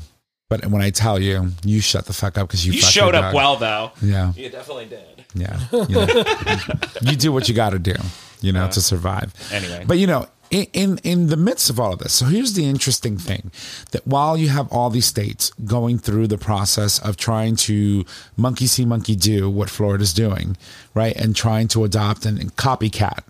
[0.50, 3.34] But when I tell you, you shut the fuck up because you, You showed up
[3.34, 3.92] well, though.
[4.02, 4.32] Yeah.
[4.34, 5.26] You definitely did.
[5.36, 5.60] Yeah.
[5.74, 6.24] You, know,
[7.02, 7.96] you do what you got to do,
[8.40, 9.34] you know, uh, to survive.
[9.52, 9.84] Anyway.
[9.86, 13.18] But you know, in, in the midst of all of this, so here's the interesting
[13.18, 13.52] thing:
[13.92, 18.68] that while you have all these states going through the process of trying to monkey
[18.68, 20.58] see, monkey do what Florida's doing,
[20.94, 23.24] right, and trying to adopt and, and copycat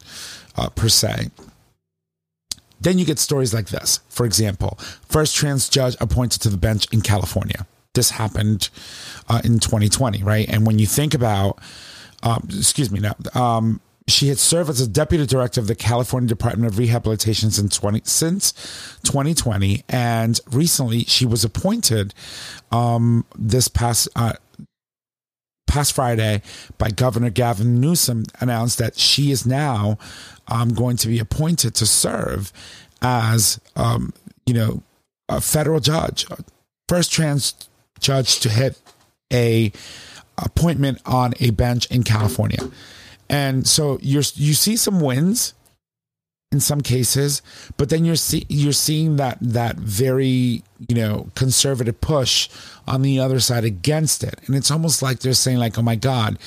[0.56, 1.30] uh, per se.
[2.80, 4.00] Then you get stories like this.
[4.10, 7.66] For example, first trans judge appointed to the bench in California.
[7.94, 8.70] This happened
[9.28, 10.48] uh, in 2020, right?
[10.48, 11.58] And when you think about,
[12.22, 16.28] um, excuse me, now, um, she had served as a deputy director of the California
[16.28, 18.54] Department of Rehabilitation since 20, since
[19.04, 22.14] 2020, and recently she was appointed
[22.72, 24.34] um, this past uh,
[25.68, 26.42] past Friday
[26.78, 29.98] by Governor Gavin Newsom announced that she is now
[30.48, 32.54] um, going to be appointed to serve
[33.02, 34.14] as, um,
[34.46, 34.82] you know,
[35.28, 36.26] a federal judge,
[36.88, 37.54] first trans
[38.00, 38.80] judge to hit
[39.32, 39.74] a
[40.38, 42.60] appointment on a bench in California.
[43.30, 45.54] And so you're you see some wins
[46.52, 47.42] in some cases,
[47.76, 52.50] but then you're see, you're seeing that that very you know conservative push
[52.88, 55.96] on the other side against it, and it's almost like they're saying like, oh my
[55.96, 56.40] god,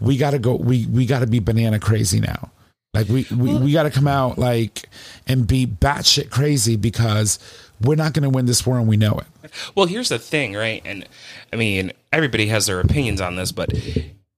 [0.00, 2.50] we got to go, we we got to be banana crazy now.
[2.94, 4.88] Like we we, we got to come out like
[5.26, 7.38] and be batshit crazy because
[7.80, 9.50] we're not going to win this war and we know it.
[9.74, 10.80] Well, here's the thing, right?
[10.84, 11.06] And
[11.52, 13.72] I mean, everybody has their opinions on this, but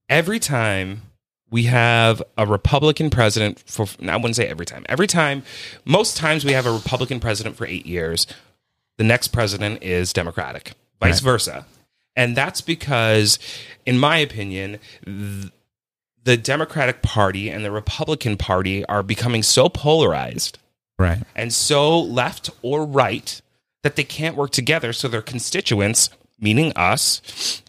[0.09, 1.03] every time
[1.49, 5.43] we have a Republican president for, I wouldn't say every time, every time,
[5.85, 8.27] most times we have a Republican president for eight years,
[8.97, 11.21] the next president is Democratic, vice Right.
[11.31, 11.65] versa.
[12.15, 13.37] And that's because,
[13.85, 15.51] in my opinion, th-
[16.23, 20.57] the Democratic Party and the Republican Party are becoming so polarized
[20.99, 21.19] Right.
[21.35, 23.39] and so left or right
[23.83, 27.61] that they can't work together so their constituents meaning us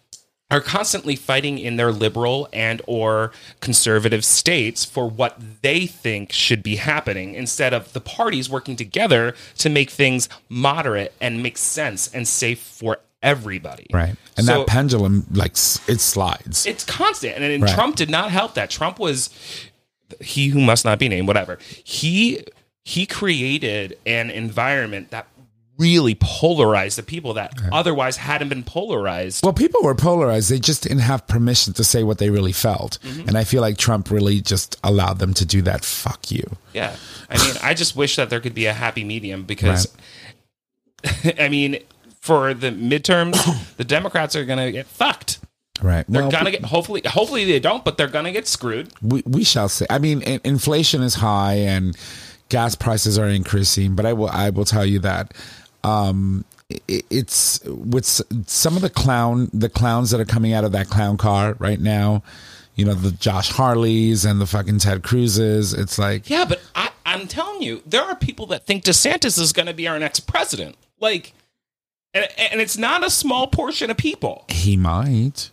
[0.51, 6.63] are constantly fighting in their liberal and or conservative states for what they think should
[6.63, 12.09] be happening instead of the parties working together to make things moderate and make sense
[12.15, 14.15] and safe for everybody Right.
[14.37, 16.65] And So- that pendulum like it slides.
[16.67, 17.75] it's constant and, and Right.
[17.75, 19.29] trump did not help that trump was
[20.21, 22.45] he who must not be named whatever he
[22.85, 25.27] he created an environment that
[25.79, 30.51] really polarized the people that otherwise hadn't been polarized Well, people were polarized.
[30.51, 32.99] They just didn't have permission to say what they really felt.
[33.03, 33.29] Mm-hmm.
[33.29, 35.85] And I feel like Trump really just allowed them to do that.
[35.85, 36.45] Fuck you.
[36.75, 36.95] yeah
[37.31, 39.95] i mean i just wish that there could be a happy medium because
[41.39, 41.79] i mean
[42.21, 43.37] for the midterms
[43.77, 45.39] the democrats are gonna get fucked
[45.81, 46.05] Right.
[46.09, 49.45] they're Well, gonna get hopefully hopefully they don't but they're gonna get screwed we, we
[49.45, 49.87] shall see.
[49.89, 51.97] I mean, in, inflation is high and
[52.49, 55.35] gas prices are increasing, but I will I will tell you that
[55.85, 58.07] um, it, it's with
[58.49, 61.81] some of the clown the clowns that are coming out of that clown car right
[61.81, 62.23] now.
[62.75, 65.77] You know the Josh Hawleys and the fucking Ted Cruzes.
[65.77, 69.53] It's like Yeah, but I, I'm telling you, there are people that think DeSantis is
[69.53, 70.77] going to be our next president.
[71.01, 71.33] Like,
[72.13, 74.45] and, and it's not a small portion of people.
[74.49, 75.51] he might.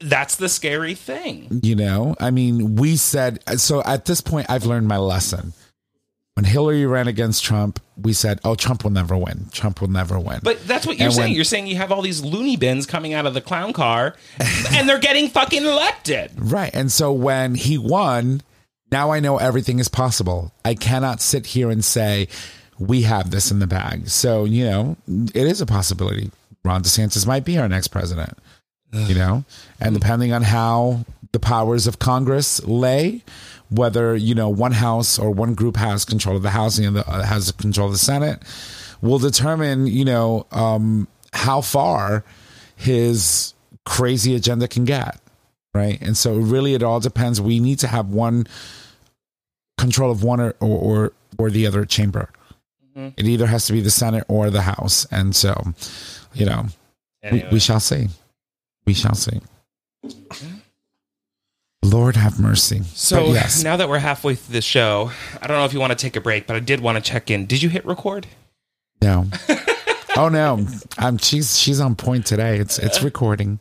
[0.00, 1.60] That's the scary thing.
[1.62, 3.82] You know, I mean, we said so.
[3.82, 5.52] At this point, I've learned my lesson.
[6.34, 9.46] When Hillary ran against Trump, we said, "Oh, Trump will never win.
[9.52, 11.28] Trump will never win." But that's what you're And saying.
[11.28, 14.16] when- you're saying you have all these loony bins coming out of the clown car,
[14.72, 16.32] and they're getting fucking elected.
[16.36, 16.72] Right.
[16.74, 18.42] And so when he won,
[18.90, 20.52] now I know everything is possible.
[20.64, 22.26] I cannot sit here and say,
[22.80, 24.08] we have this in the bag.
[24.08, 26.32] So, you know, it is a possibility.
[26.64, 28.36] Ron DeSantis might be our next president,
[28.92, 29.44] you know,
[29.80, 33.22] and depending on how the powers of Congress lay,
[33.76, 37.08] whether, you know, one house or one group has control of the House and the
[37.08, 38.42] other has control of the Senate,
[39.00, 42.24] will determine, you know, um, how far
[42.76, 43.54] his
[43.84, 45.20] crazy agenda can get
[45.74, 46.00] right?
[46.00, 47.40] And so really, it all depends.
[47.40, 48.46] We need to have one
[49.76, 52.30] control of one or or or the other chamber.
[52.96, 55.74] It either has to be the Senate or the House, and so
[56.32, 56.66] you know
[57.24, 57.48] we, Anyway.
[57.52, 58.08] we shall see.
[58.86, 59.40] We shall see.
[61.94, 62.82] Lord have mercy.
[62.94, 65.80] So But yes, now that we're halfway through the show, I don't know if you
[65.80, 67.46] want to take a break, but I did want to check in.
[67.46, 68.26] Did you hit record?
[69.00, 69.26] no.
[70.16, 70.66] oh no,
[70.98, 72.58] um, she's she's on point today.
[72.58, 73.60] It's it's recording.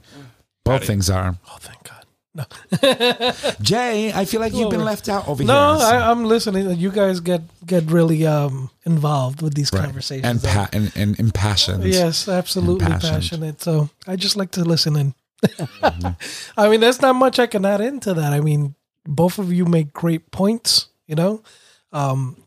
[0.66, 0.86] Both it.
[0.86, 1.36] things are.
[1.50, 2.06] Oh, thank God.
[2.36, 2.46] No.
[3.62, 5.86] Jay, I feel like you've been left out over No, here.
[5.86, 6.78] I, I'm listening.
[6.80, 9.84] You guys get get really um involved with these Right.
[9.86, 10.26] conversations.
[10.26, 11.84] and, pa- and and impassioned.
[11.84, 13.14] Yes, absolutely Impassioned.
[13.14, 13.62] passionate.
[13.62, 15.14] So I just like to listen in.
[16.58, 18.34] I mean, there's not much I can add into that.
[18.34, 18.76] I mean,
[19.06, 21.44] both of you make great points, you know?
[21.92, 22.44] Um,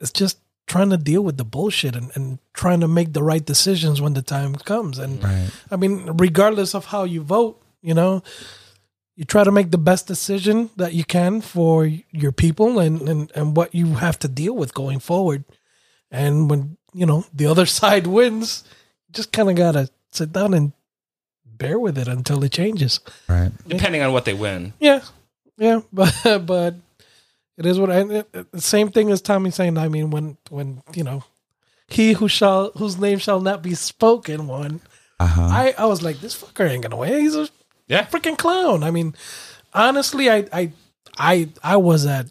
[0.00, 3.44] it's just trying to deal with the bullshit and, and trying to make the right
[3.44, 4.98] decisions when the time comes.
[4.98, 5.50] And Right.
[5.70, 8.22] I mean, regardless of how you vote, you know,
[9.14, 13.32] you try to make the best decision that you can for your people and, and,
[13.34, 15.44] and what you have to deal with going forward.
[16.10, 18.64] And when, you know, the other side wins,
[19.06, 20.72] you just kind of got to sit down and
[21.66, 23.00] bear with it until it changes.
[23.28, 23.50] Right.
[23.66, 24.72] Depending on what they win.
[24.80, 25.00] Yeah.
[25.58, 25.80] Yeah.
[25.92, 26.14] But,
[26.46, 26.74] but
[27.56, 30.36] it is what I, it, it- the same thing as Tommy saying, I mean, when,
[30.50, 31.24] when, you know,
[31.88, 34.80] he who shall, whose name shall not be spoken won.
[35.20, 35.42] Uh huh.
[35.42, 37.20] I, I was like, this fucker ain't gonna win.
[37.20, 37.48] He's a
[37.86, 38.06] Yeah.
[38.06, 38.82] freaking clown.
[38.82, 39.14] I mean,
[39.72, 40.72] honestly, I I
[41.18, 42.26] I I was at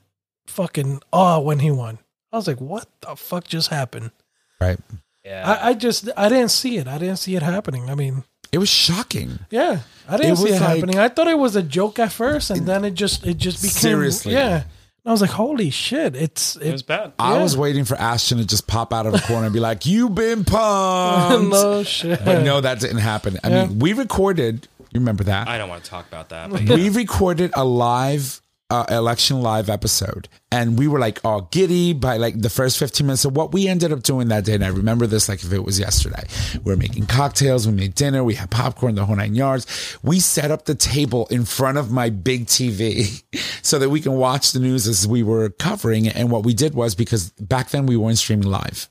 [0.47, 1.99] fucking awe when he won.
[2.33, 4.11] I was like, what the fuck just happened?
[4.59, 4.79] Right.
[5.23, 5.43] Yeah.
[5.49, 6.87] I, I just I didn't see it.
[6.87, 7.89] I didn't see it happening.
[7.89, 8.23] I mean,
[8.53, 9.39] It was shocking.
[9.49, 10.99] yeah, I didn't It see it like- happening.
[10.99, 13.73] I thought it was a joke at first, and then it just it just became
[13.81, 14.33] Seriously.
[14.33, 14.65] Yeah, and
[15.07, 16.15] I was like, holy shit!
[16.15, 17.13] It's it was it, bad.
[17.19, 17.43] I Yeah.
[17.43, 20.13] was waiting for Ashton to just pop out of the corner and be like, "You've
[20.15, 22.23] been punked." no shit.
[22.23, 23.39] But no, that didn't happen.
[23.43, 23.65] I Yeah.
[23.65, 24.67] mean, we recorded.
[24.93, 25.47] You remember that?
[25.47, 26.51] I don't want to talk about that.
[26.51, 26.75] But yeah.
[26.75, 28.42] we recorded a live
[28.73, 30.27] uh, election live episode.
[30.51, 33.67] And we were like all giddy by like the first 15 minutes of what we
[33.67, 34.55] ended up doing that day.
[34.55, 36.23] And i remember this like if it was yesterday.
[36.63, 39.67] We were making cocktails we made dinner we had popcorn the whole nine yards.
[40.01, 43.23] We set up the table in front of my big tv
[43.61, 46.15] so that we can watch the news as we were covering it.
[46.15, 48.89] And what we did was because back then we weren't streaming live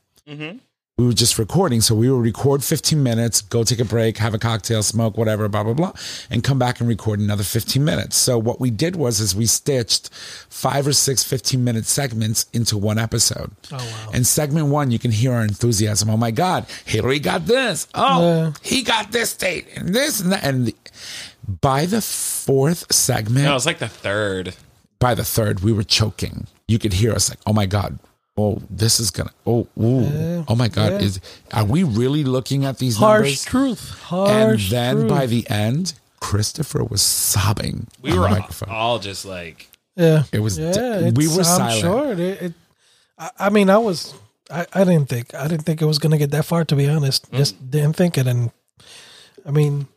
[0.97, 1.81] we were just recording.
[1.81, 5.49] So we would record 15 minutes, go take a break, have a cocktail, smoke, whatever,
[5.49, 5.93] blah, blah, blah,
[6.29, 8.15] and come back and record another 15 minutes.
[8.15, 12.77] So what we did was is we stitched five or six 15 minute segments into
[12.77, 13.49] one episode.
[13.71, 14.11] Oh, wow.
[14.13, 16.11] And segment one, you can hear our enthusiasm.
[16.11, 17.87] Oh my God, Hillary got this.
[17.95, 18.51] Oh, Yeah.
[18.61, 20.43] he got this state and this and that.
[20.43, 20.75] And the-
[21.59, 24.53] by the fourth segment, no, it was like the third.
[24.99, 26.45] by the third, we were choking.
[26.67, 27.99] You could hear us like, "Oh my god,
[28.37, 30.99] oh this is gonna, oh, ooh, oh my god, yeah.
[30.99, 31.19] is
[31.51, 34.11] are we really looking at these harsh numbers?" truth.
[34.11, 35.09] And then truth.
[35.09, 37.87] by the end, Christopher was sobbing.
[38.01, 38.69] We were all, microphone.
[38.69, 41.81] all just like, Yeah, It was- Yeah, we were I'm silent.
[41.81, 42.19] Sure, it.
[42.19, 42.53] it
[43.19, 44.13] I, I mean, I was.
[44.49, 45.33] I, I didn't think.
[45.35, 46.65] I didn't think it was going to get that far.
[46.65, 47.37] To be honest, Mm.
[47.37, 48.27] just didn't think it.
[48.27, 48.51] And
[49.45, 49.87] I mean,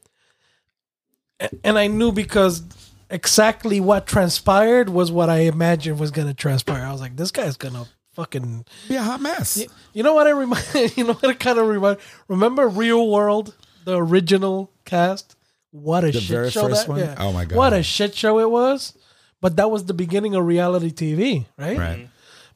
[1.65, 2.63] and I knew because
[3.11, 6.85] exactly what transpired was what I imagined was going to transpire.
[6.85, 7.87] I was like, this guy's going to
[8.17, 8.65] fucking.
[8.89, 9.65] be a hot mess.
[9.93, 10.65] You know what I remind?
[10.97, 11.99] You know what it kind of remind?
[12.29, 13.55] Remember Real World,
[13.85, 15.37] the original cast?
[15.71, 16.91] What a The shit very show first that!
[16.91, 17.01] one?
[17.01, 17.15] yeah.
[17.19, 17.57] Oh my God.
[17.57, 18.97] What a shit show it was!
[19.41, 21.77] But that was the beginning of reality TV, right?
[21.79, 22.09] Right.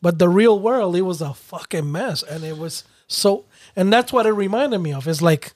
[0.03, 3.45] But the real world, it was a fucking mess, and it was so.
[3.77, 5.07] And that's what it reminded me of.
[5.07, 5.53] It's like,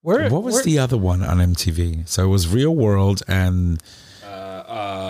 [0.00, 0.30] where?
[0.30, 2.08] What was where- the other one on MTV?
[2.08, 3.82] So it was Real World, and
[4.24, 5.03] Uh, uh,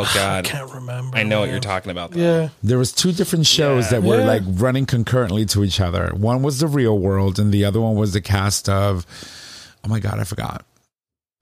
[0.00, 0.46] oh God.
[0.46, 1.16] I can't remember.
[1.16, 2.10] I know what you're talking about.
[2.12, 2.20] Though.
[2.20, 4.00] Yeah, there was two different shows Yeah.
[4.00, 4.24] that were Yeah.
[4.26, 6.12] like running concurrently to each other.
[6.14, 9.06] One was the Real World, and the other one was the cast of.
[9.84, 10.64] Oh my god, I forgot.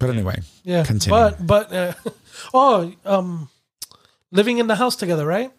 [0.01, 0.85] But anyway, yeah.
[0.85, 1.19] Continue.
[1.19, 1.93] But but uh,
[2.55, 3.49] oh, um,
[4.31, 5.51] living in the house together, right?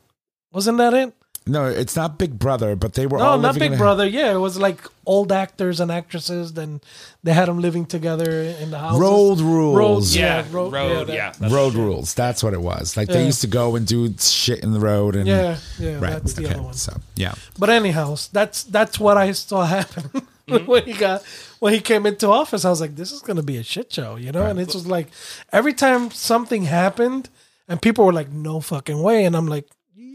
[0.52, 1.14] Wasn't that it?
[1.48, 3.82] No, it's not Big Brother, but they were No, all not living in Big a-
[3.84, 4.08] Brother.
[4.08, 6.54] Yeah, it was like old actors and actresses.
[6.54, 6.80] Then
[7.24, 9.00] they had them living together in the house.
[9.00, 9.76] Road rules.
[9.78, 11.08] Road, Yeah, Yeah, road- road.
[11.10, 11.86] yeah, Yeah, that- that's road true.
[11.86, 12.14] rules.
[12.14, 12.96] That's what it was.
[12.98, 16.12] Like they used to go and do shit in the road and Yeah, yeah, right.
[16.14, 16.54] that's the okay.
[16.54, 16.74] other one.
[16.74, 20.04] So yeah, But anyhow, that's that's what I saw happen
[20.48, 20.66] mm-hmm.
[20.66, 21.24] when he got
[21.60, 22.64] when he came into office.
[22.66, 24.46] I was like, this is going to be a shit show, you know.
[24.46, 25.08] And it was like
[25.52, 27.30] every time something happened,
[27.68, 29.66] and people were like, no fucking way, and I'm like,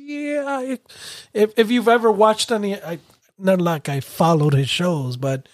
[0.05, 0.77] yeah.
[1.33, 2.99] If if you've ever watched any, I
[3.39, 5.49] not like I followed his shows, but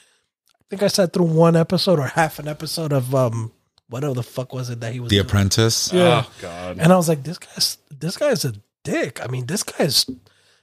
[0.49, 3.53] I think I sat through one episode or half an episode of um
[3.89, 5.27] whatever the fuck was it that he was The doing.
[5.27, 5.93] Apprentice.
[5.93, 6.25] Yeah.
[6.27, 6.79] Oh God.
[6.79, 9.23] And I was like, this guy's this guy's a dick.
[9.23, 10.07] I mean, this guy's.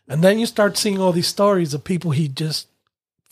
[0.07, 2.67] And then you start seeing all these stories of people he just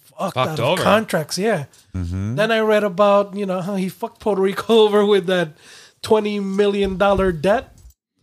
[0.03, 1.38] fucked, Fucked out of contracts.
[1.38, 1.66] Yeah.
[1.95, 2.36] Mm-hmm.
[2.36, 5.53] Then I read about you know how he fucked Puerto Rico over with that
[6.01, 7.72] twenty million dollar debt.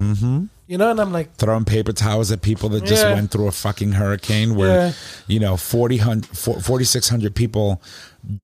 [0.01, 0.47] Mm-hmm.
[0.73, 3.13] You know, and I'm like, Throwing paper towels at people that just Yeah.
[3.13, 4.93] went through a fucking hurricane where Yeah.
[5.27, 7.83] you know 40, 4,600 people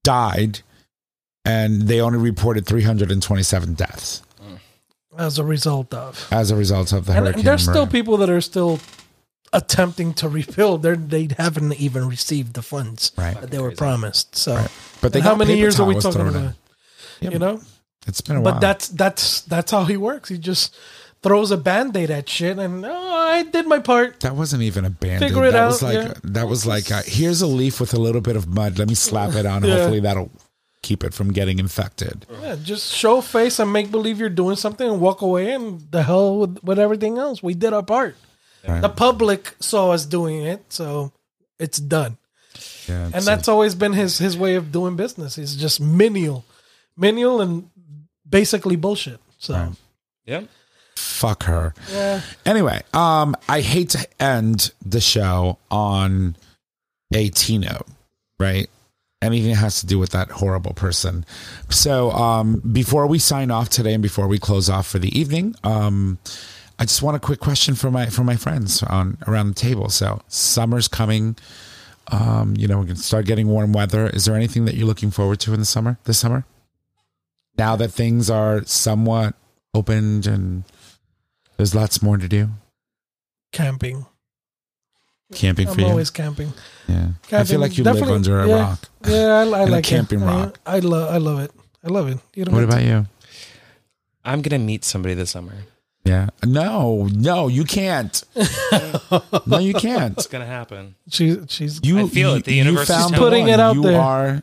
[0.04, 0.60] died,
[1.46, 4.20] and they only reported three hundred and twenty-seven deaths
[5.16, 7.44] as a result of, as a result of the and hurricane.
[7.46, 8.78] there's still people that are still
[9.54, 10.82] attempting to rebuild.
[10.82, 13.40] They they haven't even received the funds Right.
[13.40, 14.36] that they were promised.
[14.36, 14.66] So,
[15.00, 16.52] But they how many years are we talking about?
[17.20, 17.32] Yep.
[17.32, 17.60] You know,
[18.06, 18.52] It's been a while.
[18.52, 20.28] But that's that's that's how he works.
[20.28, 20.76] He just
[21.22, 24.20] throws a band-aid at shit and oh I did my part.
[24.20, 25.20] That wasn't even a band.
[25.20, 26.14] Figure it that was like yeah.
[26.24, 28.78] that was like uh here's a leaf with a little bit of mud.
[28.78, 29.62] Let me slap it on.
[29.68, 29.74] Yeah.
[29.74, 30.30] Hopefully that'll
[30.82, 32.24] keep it from getting infected.
[32.40, 36.02] Yeah, just show face and make believe you're doing something and walk away and the
[36.04, 37.42] hell with, with everything else.
[37.42, 38.16] We did our part.
[38.66, 38.80] Right.
[38.80, 41.12] The public saw us doing it, so
[41.58, 42.16] it's done.
[42.88, 45.34] Yeah, And it's- that's always been his his way of doing business.
[45.36, 46.44] He's just menial,
[46.96, 47.70] menial, and
[48.28, 49.20] basically bullshit.
[49.38, 49.72] So Right.
[50.26, 50.42] Yeah.
[51.18, 51.74] Fuck her.
[51.90, 56.36] yeah, Anyway, um, I hate to end the show on
[57.12, 57.86] a T note,
[58.38, 58.70] right?
[59.20, 61.26] Anything that has to do with that horrible person.
[61.70, 65.56] So, um, before we sign off today and before we close off for the evening,
[65.64, 66.18] um,
[66.78, 69.88] I just want a quick question for my for my friends on around the table.
[69.88, 71.36] So, summer's coming.
[72.12, 74.06] Um, you know, we're gonna start getting warm weather.
[74.08, 75.98] Is there anything that you're looking forward to in the summer?
[76.04, 76.44] This summer,
[77.56, 79.34] now that things are somewhat
[79.74, 80.62] opened and
[81.58, 82.48] there's lots more to do.
[83.52, 84.06] camping.
[85.34, 85.86] Camping for I'm you.
[85.86, 86.54] always camping.
[86.88, 87.08] yeah.
[87.24, 88.54] I Camping, feel like you live under a yeah.
[88.62, 88.88] rock.
[89.06, 89.88] Yeah, I, I And a like it.
[89.90, 90.58] camping I- rock.
[90.64, 91.50] I, love I love it.
[91.84, 92.18] I love it.
[92.34, 93.06] You don't What have to- about you?
[94.24, 95.52] I'm gonna meet somebody this summer.
[96.04, 96.28] Yeah.
[96.46, 98.22] No, no, you can't.
[99.46, 100.16] no, you can't.
[100.16, 100.94] It's gonna happen.
[101.10, 102.44] She, she's You I feel it.
[102.46, 103.60] The you universe is Putting it one.
[103.60, 104.00] out you there.
[104.00, 104.42] Are,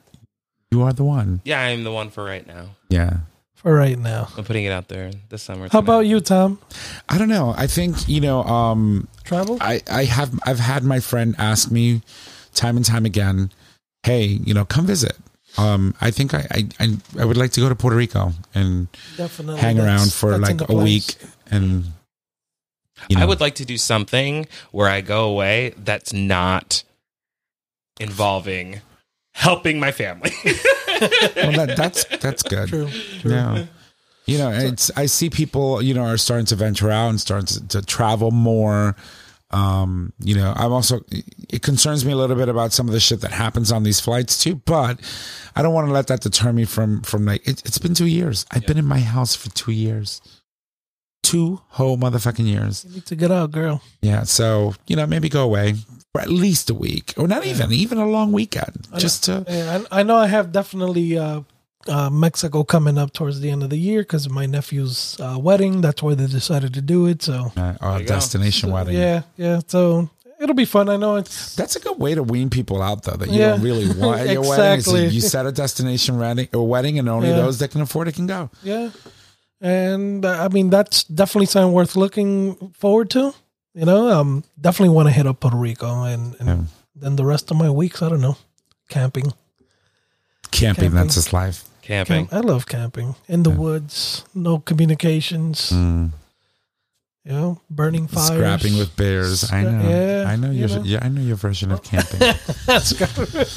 [0.69, 1.41] you are the one.
[1.45, 2.75] Yeah, I'm the one for right now.
[2.89, 3.17] Yeah.
[3.65, 4.27] For right now.
[4.37, 5.65] I'm putting it out there this summer.
[5.65, 6.59] It's How about you, Tom?
[7.09, 7.55] I don't know.
[7.57, 9.57] I think, you know, um, Travel?
[9.59, 12.03] I, I have I've had my friend ask me
[12.53, 13.51] time and time again,
[14.03, 15.17] hey, you know, come visit.
[15.57, 18.87] Um, I think I, I, I, I would like to go to Puerto Rico and
[19.17, 19.59] Definitely.
[19.61, 20.83] hang That's- around for like a plans.
[20.83, 21.15] week
[21.49, 21.85] and
[23.09, 26.83] you know, I would like to do something where I go away that's not
[27.99, 28.81] involving
[29.33, 30.31] helping my family.
[31.01, 32.69] well, that, that's that's good.
[32.69, 32.89] True.
[33.21, 33.31] True.
[33.31, 33.65] Yeah.
[34.25, 37.45] You know, it's I see people, you know, are starting to venture out and starting
[37.45, 38.95] to, to travel more.
[39.51, 41.01] Um, you know, I'm also
[41.49, 43.99] it concerns me a little bit about some of the shit that happens on these
[43.99, 44.99] flights too, but
[45.55, 48.07] I don't want to let that deter me from from like it, it's been two
[48.07, 48.45] years.
[48.51, 50.21] I've been in my house for two years.
[51.25, 52.85] Two whole motherfucking years.
[52.87, 53.81] You need to get out, girl.
[54.01, 54.23] Yeah.
[54.23, 55.73] So, you know, maybe go away
[56.11, 57.13] for at least a week.
[57.17, 58.87] Or not even, even a long weekend.
[58.97, 61.41] Just to Yeah, I, I know I have definitely uh,
[61.87, 65.37] uh, Mexico coming up towards the end of the year because of my nephew's uh,
[65.39, 65.81] wedding.
[65.81, 67.21] That's why they decided to do it.
[67.23, 68.13] So, uh, our you go.
[68.15, 68.95] destination wedding.
[68.95, 69.59] yeah, yeah.
[69.67, 70.09] So
[70.39, 70.89] it'll be fun.
[70.89, 73.17] I know it's That's a good way to wean people out, though.
[73.17, 73.49] That you Yeah.
[73.51, 74.79] don't really want at your wedding.
[74.79, 75.07] Is Exactly.
[75.07, 77.37] you set a destination wedding, a wedding, and only Yeah.
[77.37, 78.49] those that can afford it can go.
[78.63, 78.89] yeah,
[79.61, 83.33] and uh, I mean that's definitely something worth looking forward to.
[83.73, 86.57] You know, um, definitely want to hit up Puerto Rico and, and Yeah.
[86.95, 88.01] then the rest of my weeks.
[88.01, 88.37] I don't know,
[88.89, 89.33] camping.
[90.51, 90.91] Camping, Camping.
[90.95, 91.65] that's his life.
[91.81, 92.27] Camping.
[92.27, 94.23] Camp, I love camping in the woods.
[94.33, 95.71] No communications.
[95.71, 96.11] Mm.
[97.25, 98.27] You know, burning fires.
[98.27, 99.51] Scrapping with bears.
[99.51, 99.89] I know.
[99.89, 100.83] Yeah, I know you your know.
[100.83, 100.99] yeah.
[101.01, 102.19] I know your version of camping.
[102.67, 103.47] That's good.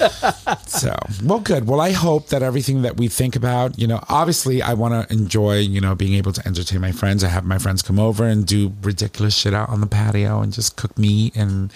[0.66, 1.66] so well, good.
[1.66, 5.12] Well, I hope that everything that we think about, you know, obviously, I want to
[5.14, 7.22] enjoy, you know, being able to entertain my friends.
[7.22, 10.50] I have my friends come over and do ridiculous shit out on the patio and
[10.50, 11.70] just cook meat and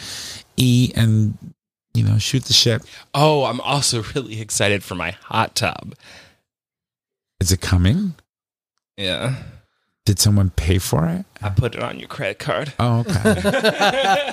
[0.56, 1.36] eat and
[1.92, 2.82] you know shoot the shit.
[3.12, 5.94] Oh, I'm also really excited for my hot tub.
[7.38, 8.14] Is it coming?
[8.96, 9.42] Yeah.
[10.04, 11.24] Did someone pay for it?
[11.40, 12.72] I put it on your credit card.
[12.80, 13.22] Oh, okay.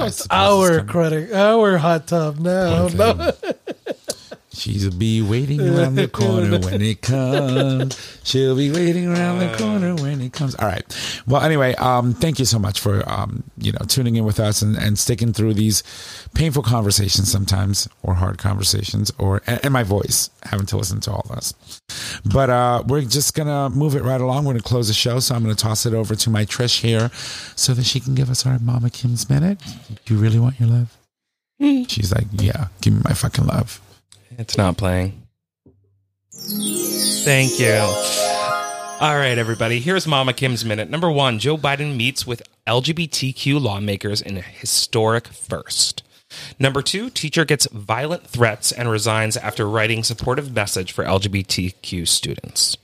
[0.00, 2.86] It's Our credit, our hot tub now.
[2.88, 3.32] No.
[4.58, 8.20] She'll be waiting around the corner when it comes.
[8.24, 10.56] She'll be waiting around the corner when it comes.
[10.56, 10.84] All right.
[11.28, 14.60] Well, anyway, um, thank you so much for um, you know, tuning in with us
[14.60, 15.84] and, and sticking through these
[16.34, 21.12] painful conversations sometimes, or hard conversations, or and, and my voice having to listen to
[21.12, 21.54] all of us.
[22.24, 24.44] But uh, we're just gonna move it right along.
[24.44, 27.10] We're gonna close the show, so I'm gonna toss it over to my Trish here,
[27.54, 29.60] so that she can give us our Mama Kim's minute.
[30.04, 30.96] Do you really want your love?
[31.60, 33.80] She's like, yeah, give me my fucking love.
[34.38, 35.20] It's not playing.
[36.32, 37.74] Thank you.
[39.00, 39.80] All right, everybody.
[39.80, 40.88] Here's Mama Kim's minute.
[40.88, 46.04] Number one Joe Biden meets with LGBTQ lawmakers in a historic first.
[46.58, 52.76] Number two, teacher gets violent threats and resigns after writing supportive message for LGBTQ students.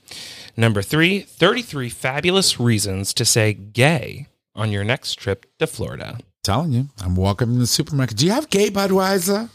[0.57, 6.17] Number three, 33 fabulous reasons to say gay on your next trip to Florida.
[6.43, 8.17] telling you, I'm walking in the supermarket.
[8.17, 9.49] Do you have gay Budweiser?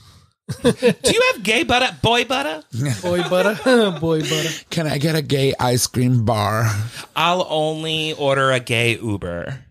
[0.62, 2.62] Do you have gay butter, boy butter?
[3.02, 3.54] Boy butter.
[4.00, 4.48] Boy butter.
[4.70, 6.66] Can I get a gay ice cream bar?
[7.14, 9.64] I'll only order a gay Uber.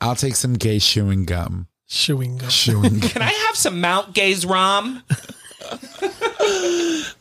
[0.00, 1.68] I'll take some gay chewing gum.
[1.88, 2.48] Chewing gum.
[2.50, 3.10] Chewing gum.
[3.10, 5.02] Can I have some Mount Gay's rum?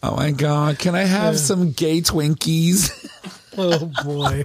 [0.04, 0.78] Oh my god!
[0.78, 2.92] Can I have some gay Twinkies?
[3.58, 4.44] Oh boy,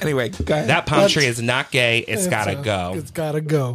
[0.00, 0.68] anyway, go ahead.
[0.68, 1.98] That palm tree is not gay.
[1.98, 2.92] It's gotta a- go.
[2.96, 3.74] It's gotta go.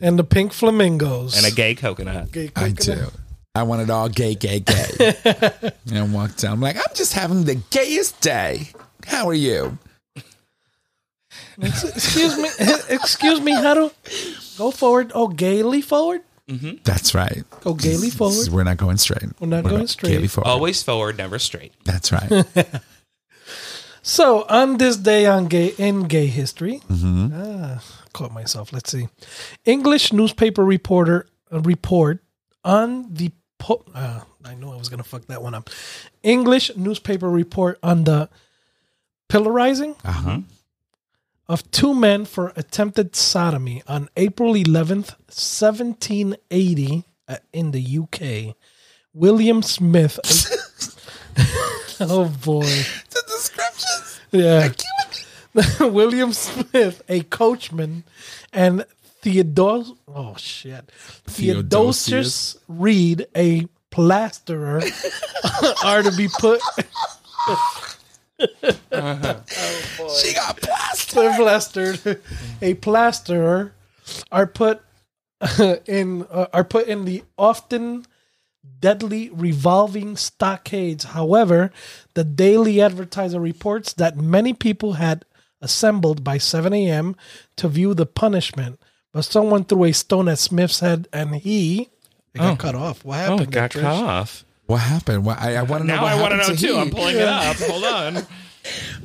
[0.00, 2.32] And the pink flamingos And a gay coconut.
[2.32, 2.78] Gay I coconut.
[2.78, 3.06] do.
[3.54, 5.14] I want it all gay, gay, gay.
[5.88, 6.52] and I walked down.
[6.54, 8.68] I'm like, I'm just having the gayest day.
[9.06, 9.76] How are you?
[11.60, 12.48] Excuse me.
[12.94, 13.52] Excuse me.
[13.52, 13.90] How do
[14.56, 15.12] go forward?
[15.14, 16.22] Oh, gaily forward.
[16.84, 17.44] That's right.
[17.60, 18.48] Go gaily forward.
[18.50, 19.22] We're not going straight.
[19.38, 20.10] We're not going straight.
[20.10, 20.48] Gaily forward.
[20.50, 21.72] Always forward, never straight.
[21.84, 22.44] That's right.
[24.02, 27.28] So on this day on gay in gay history, Mm-hmm.
[27.34, 27.82] ah,
[28.12, 28.72] caught myself.
[28.72, 29.08] Let's see.
[29.64, 32.22] English newspaper reporter uh, report
[32.64, 35.70] on the po- uh, I know I was gonna fuck that one up.
[36.22, 38.28] English newspaper report on the
[39.28, 40.40] pillarizing Uh-huh.
[41.48, 48.56] of two men for attempted sodomy on April 11th, 1780 uh, in the UK.
[49.12, 50.18] William Smith.
[52.00, 52.62] oh boy.
[52.64, 54.20] the descriptions.
[54.32, 54.68] Yeah.
[55.80, 58.04] William Smith, a coachman,
[58.52, 58.84] and
[59.22, 60.90] Theodore oh shit.
[61.26, 64.82] Theodosius Reed, a plasterer,
[65.84, 66.60] are to be put
[68.40, 71.34] She got blasted.
[71.36, 72.20] plastered.
[72.62, 73.72] A plasterer
[74.32, 74.82] are put
[75.86, 78.06] in uh, are put in the often
[78.80, 81.04] deadly revolving stockades.
[81.04, 81.70] However,
[82.14, 85.24] the Daily Advertiser reports that many people had
[85.60, 87.16] assembled by 7 a.m.
[87.56, 88.80] to view the punishment,
[89.12, 91.88] but someone threw a stone at Smith's head and he
[92.34, 93.04] it got cut off.
[93.04, 93.40] What Oh, happened?
[93.42, 93.80] it got Trish?
[93.82, 94.44] cut off.
[94.66, 95.24] What happened?
[95.24, 95.96] What, I, I want to know.
[95.96, 96.74] Now what I want to know too.
[96.74, 96.78] he.
[96.78, 97.56] I'm pulling it up.
[97.56, 98.26] Hold on.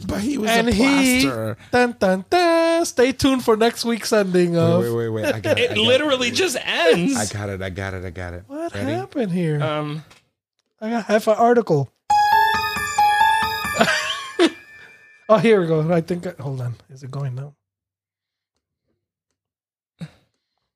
[0.07, 1.57] But he was And a he, plaster.
[1.71, 5.33] dun, dun, dun, stay tuned for next week's ending of Wait, wait, wait, wait.
[5.35, 5.61] I got it.
[5.61, 5.81] I It got it.
[5.81, 7.15] literally just ends.
[7.15, 7.61] I got it.
[7.61, 8.05] I got it.
[8.05, 8.43] I got it.
[8.47, 8.91] what Ready?
[8.91, 9.63] happened here.
[9.63, 10.03] Um,
[10.81, 11.89] I got half an article.
[15.29, 15.91] Oh, here we go.
[15.93, 16.25] I think.
[16.27, 16.75] I, hold on.
[16.89, 17.53] Is it going now?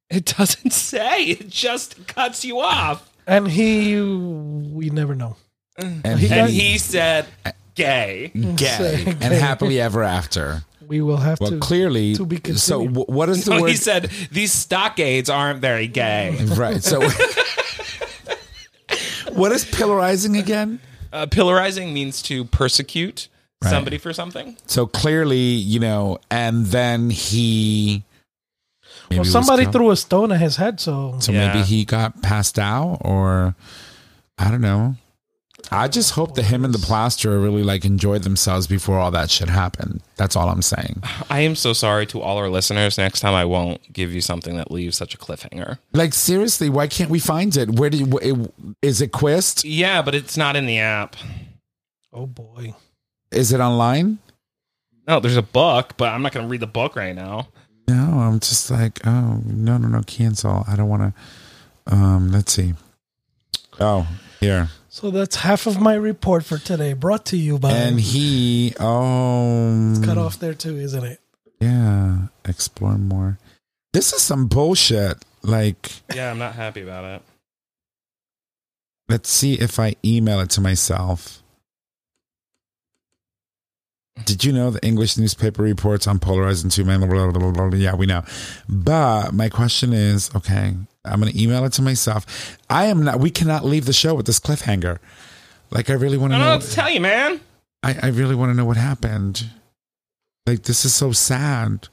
[0.10, 1.24] it doesn't say.
[1.24, 3.10] It just cuts you off.
[3.28, 5.36] And he, we never know.
[5.78, 7.28] And he, And he said,
[7.76, 10.64] "Gay." gay and happily ever after.
[10.88, 11.60] We will have Well, to.
[11.60, 12.16] clearly.
[12.16, 13.06] to be so, continued.
[13.06, 13.70] wh- what is the No, word?
[13.70, 16.36] he said these stockades aren't very gay.
[16.56, 16.84] right.
[16.84, 17.00] So,
[19.34, 20.80] what is pillarizing again?
[21.14, 23.28] Uh, pillarizing means to persecute
[23.62, 23.72] Right.
[23.72, 24.56] somebody for something.
[24.68, 28.04] So clearly, you know, and then he.
[29.10, 31.48] maybe well, somebody threw a stone at his head, so So Yeah.
[31.54, 33.56] maybe he got passed out, or
[34.38, 34.96] I don't know.
[35.72, 39.30] I just hope that him and the plasterer really like enjoyed themselves before all that
[39.30, 40.02] shit happened.
[40.16, 41.04] That's all I'm saying.
[41.30, 42.98] I am so sorry to all our listeners.
[42.98, 45.80] Next time, I won't give you something that leaves such a cliffhanger.
[45.94, 47.72] Like seriously, why can't we find it?
[47.72, 49.12] Where did it, is it?
[49.12, 49.66] Quest?
[49.66, 51.18] Yeah, but it's not in the app.
[52.14, 52.74] oh boy.
[53.32, 54.20] Is it online?
[55.08, 57.48] No, there's a book, but I'm not going to read the book right now.
[57.88, 60.64] No, I'm just like, oh no, no, no, cancel.
[60.68, 61.94] I don't want to.
[61.96, 62.74] Um, let's see.
[63.80, 64.08] Oh,
[64.40, 64.70] here.
[64.90, 67.72] So that's half of my report for today, brought to you by.
[67.72, 71.20] And he, oh, it's cut off there too, isn't it?
[71.60, 73.38] yeah, explore more.
[73.94, 75.18] This is some bullshit.
[75.42, 77.22] Like, Yeah, I'm not happy about it.
[79.08, 81.39] let's see if I email it to myself.
[84.26, 87.00] Did you know the English newspaper reports on polarizing two men?
[87.00, 87.78] Blah, blah, blah, blah, blah.
[87.78, 88.24] Yeah, we know.
[88.68, 92.58] But my question is, okay, I'm going to email it to myself.
[92.70, 93.20] I am not.
[93.20, 95.00] We cannot leave the show with this cliffhanger.
[95.72, 96.58] Like, I really want I to don't know know.
[96.60, 97.40] what to tell you, man.
[97.84, 99.50] I, I really want to know what happened.
[100.46, 101.88] Like, this is so sad.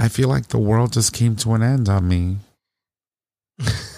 [0.00, 2.36] I feel like the world just came to an end on me.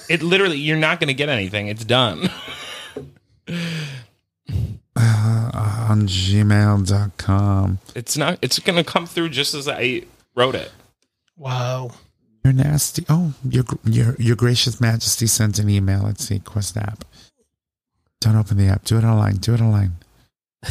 [0.08, 1.68] It literally, you're not going to get anything.
[1.68, 2.30] It's done.
[4.96, 5.50] Uh,
[5.90, 7.78] on gmail.com.
[7.96, 8.38] It's not.
[8.40, 10.04] It's going to come through just as I
[10.36, 10.70] wrote it.
[11.36, 11.90] Wow.
[12.44, 13.04] You're nasty.
[13.08, 16.04] Oh, your your your gracious majesty sent an email.
[16.04, 17.04] Let's see, Quest app.
[18.20, 18.84] Don't open the app.
[18.84, 19.36] Do it online.
[19.36, 19.96] Do it online.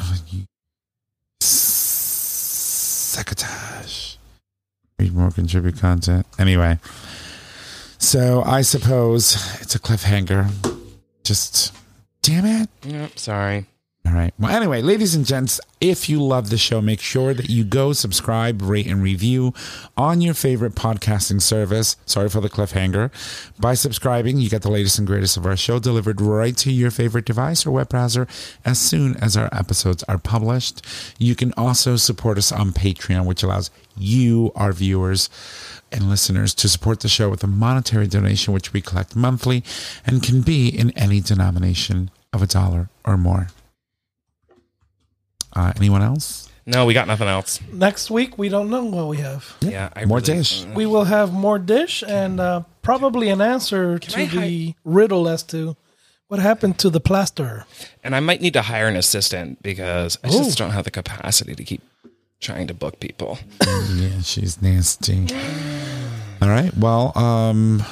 [0.00, 0.46] oh, you
[1.40, 2.16] sabotage.
[4.98, 6.26] Read more, contribute content.
[6.38, 6.78] Anyway,
[7.98, 10.50] so I suppose it's a cliffhanger.
[11.22, 11.72] Just
[12.24, 12.68] damn it.
[12.82, 13.18] Yep.
[13.18, 13.66] Sorry.
[14.06, 14.34] All right.
[14.38, 17.94] Well, anyway, ladies and gents, if you love the show, make sure that you go
[17.94, 19.54] subscribe, rate, and review
[19.96, 21.96] on your favorite podcasting service.
[22.04, 23.10] Sorry for the cliffhanger.
[23.58, 26.90] By subscribing, you get the latest and greatest of our show delivered right to your
[26.90, 28.26] favorite device or web browser
[28.64, 30.84] as soon as our episodes are published.
[31.18, 35.30] You can also support us on Patreon, which allows you, our viewers,
[35.94, 39.62] and listeners to support the show with a monetary donation, which we collect monthly
[40.06, 43.48] and can be in any denomination of a dollar or more.
[45.54, 46.50] Uh, anyone else?
[46.66, 47.60] No, we got nothing else.
[47.72, 49.54] Next week, we don't know what we have.
[49.60, 50.64] Yeah, I More really- dish.
[50.74, 55.42] We will have more dish and uh, probably an answer to I the riddle as
[55.44, 55.76] to
[56.28, 57.66] what happened to the plaster.
[58.02, 60.30] And I might need to hire an assistant because I Ooh.
[60.38, 61.82] just don't have the capacity to keep
[62.44, 63.38] trying to book people.
[63.66, 65.26] Yeah, she's nasty.
[66.42, 66.76] All right.
[66.76, 67.82] Well, um,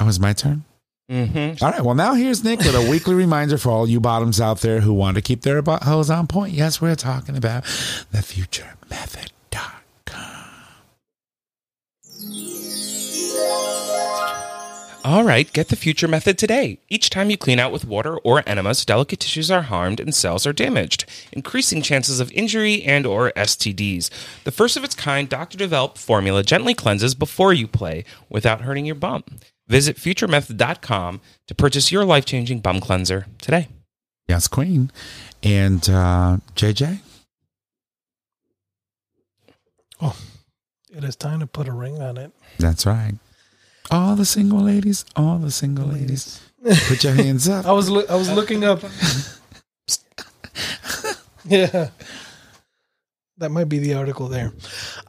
[0.00, 0.64] oh, it's my turn.
[1.10, 1.64] Mm-hmm.
[1.64, 1.82] All right.
[1.82, 4.92] Well, now here's Nick with a weekly reminder for all you bottoms out there who
[4.92, 6.54] want to keep their buttholes on point.
[6.54, 7.64] Yes, we're talking about
[8.10, 9.72] the future method.com.
[15.06, 16.80] All right, get the future method today.
[16.88, 20.48] Each time you clean out with water or enemas, delicate tissues are harmed and cells
[20.48, 24.10] are damaged, increasing chances of injury and or STDs.
[24.42, 28.96] The first of its kind doctor-developed formula gently cleanses before you play without hurting your
[28.96, 29.22] bum.
[29.68, 33.68] Visit futuremethod.com to purchase your life-changing bum cleanser today.
[34.26, 34.90] Yes, Queen.
[35.40, 36.98] And uh, JJ?
[40.02, 40.16] Oh,
[40.92, 42.32] it is time to put a ring on it.
[42.58, 43.14] That's right.
[43.90, 46.40] All the single ladies, all the single ladies,
[46.88, 47.66] put your hands up.
[47.66, 48.82] I was loo- I was looking up.
[51.44, 51.90] yeah.
[53.38, 54.52] That might be the article there.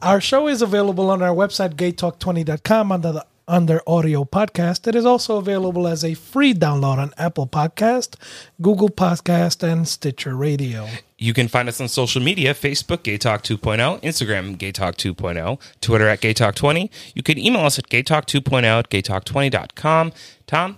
[0.00, 4.86] Our show is available on our website, gaytalk20.com under the under audio podcast.
[4.86, 8.14] It is also available as a free download on Apple Podcast,
[8.62, 10.86] Google Podcast, and Stitcher Radio.
[11.16, 15.58] You can find us on social media Facebook, Gay Talk 2.0, Instagram, Gay Talk 2.0,
[15.80, 16.90] Twitter at Gay Talk 20.
[17.14, 20.12] You can email us at gaytalk 2.0 at gaytalk20.com.
[20.46, 20.76] Tom,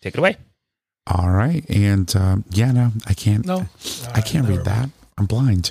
[0.00, 0.36] take it away.
[1.06, 1.68] All right.
[1.68, 3.44] And um, yeah, no, I can't.
[3.44, 3.66] No?
[4.14, 4.90] I can't read that.
[5.22, 5.70] I'm blind.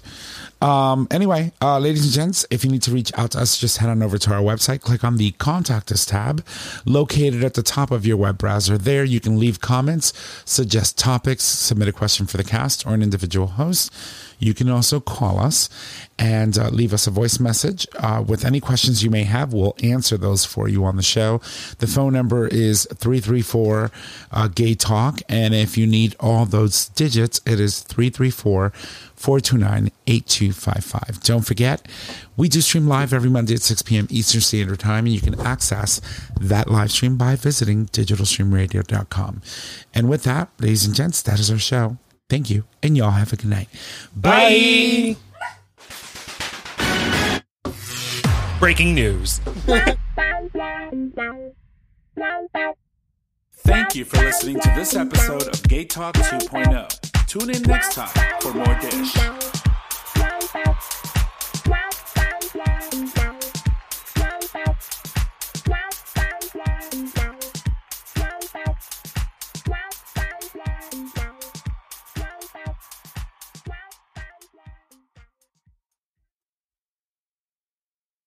[0.62, 3.80] Um, anyway, uh, ladies and gents, if you need to reach out to us, just
[3.80, 4.80] head on over to our website.
[4.80, 6.45] Click on the Contact Us tab
[6.86, 8.78] located at the top of your web browser.
[8.78, 10.14] There, you can leave comments,
[10.45, 13.91] suggest topics, submit a question for the cast or an individual host.
[14.41, 15.69] You can also call us
[16.17, 19.53] and uh, leave us a voice message uh, with any questions you may have.
[19.53, 21.39] We'll answer those for you on the show.
[21.77, 23.91] The phone number is 334
[24.31, 25.21] uh, Gay Talk.
[25.29, 28.71] And if you need all those digits, it is 334
[29.15, 31.21] 429 8255.
[31.23, 31.87] Don't forget,
[32.35, 34.07] we do stream live every Monday at 6 p.m.
[34.09, 36.01] Eastern Standard Time, and you can access
[36.39, 39.41] that live stream by visiting digitalstreamradio.com.
[39.93, 41.97] And with that, ladies and gents, that is our show.
[42.32, 43.67] Thank you, and y'all have a good night.
[44.15, 45.17] Bye.
[48.57, 49.41] Breaking news.
[53.57, 57.27] Thank you for listening to this episode of Gay Talk 2.0.
[57.27, 59.13] Tune in next time for more dish.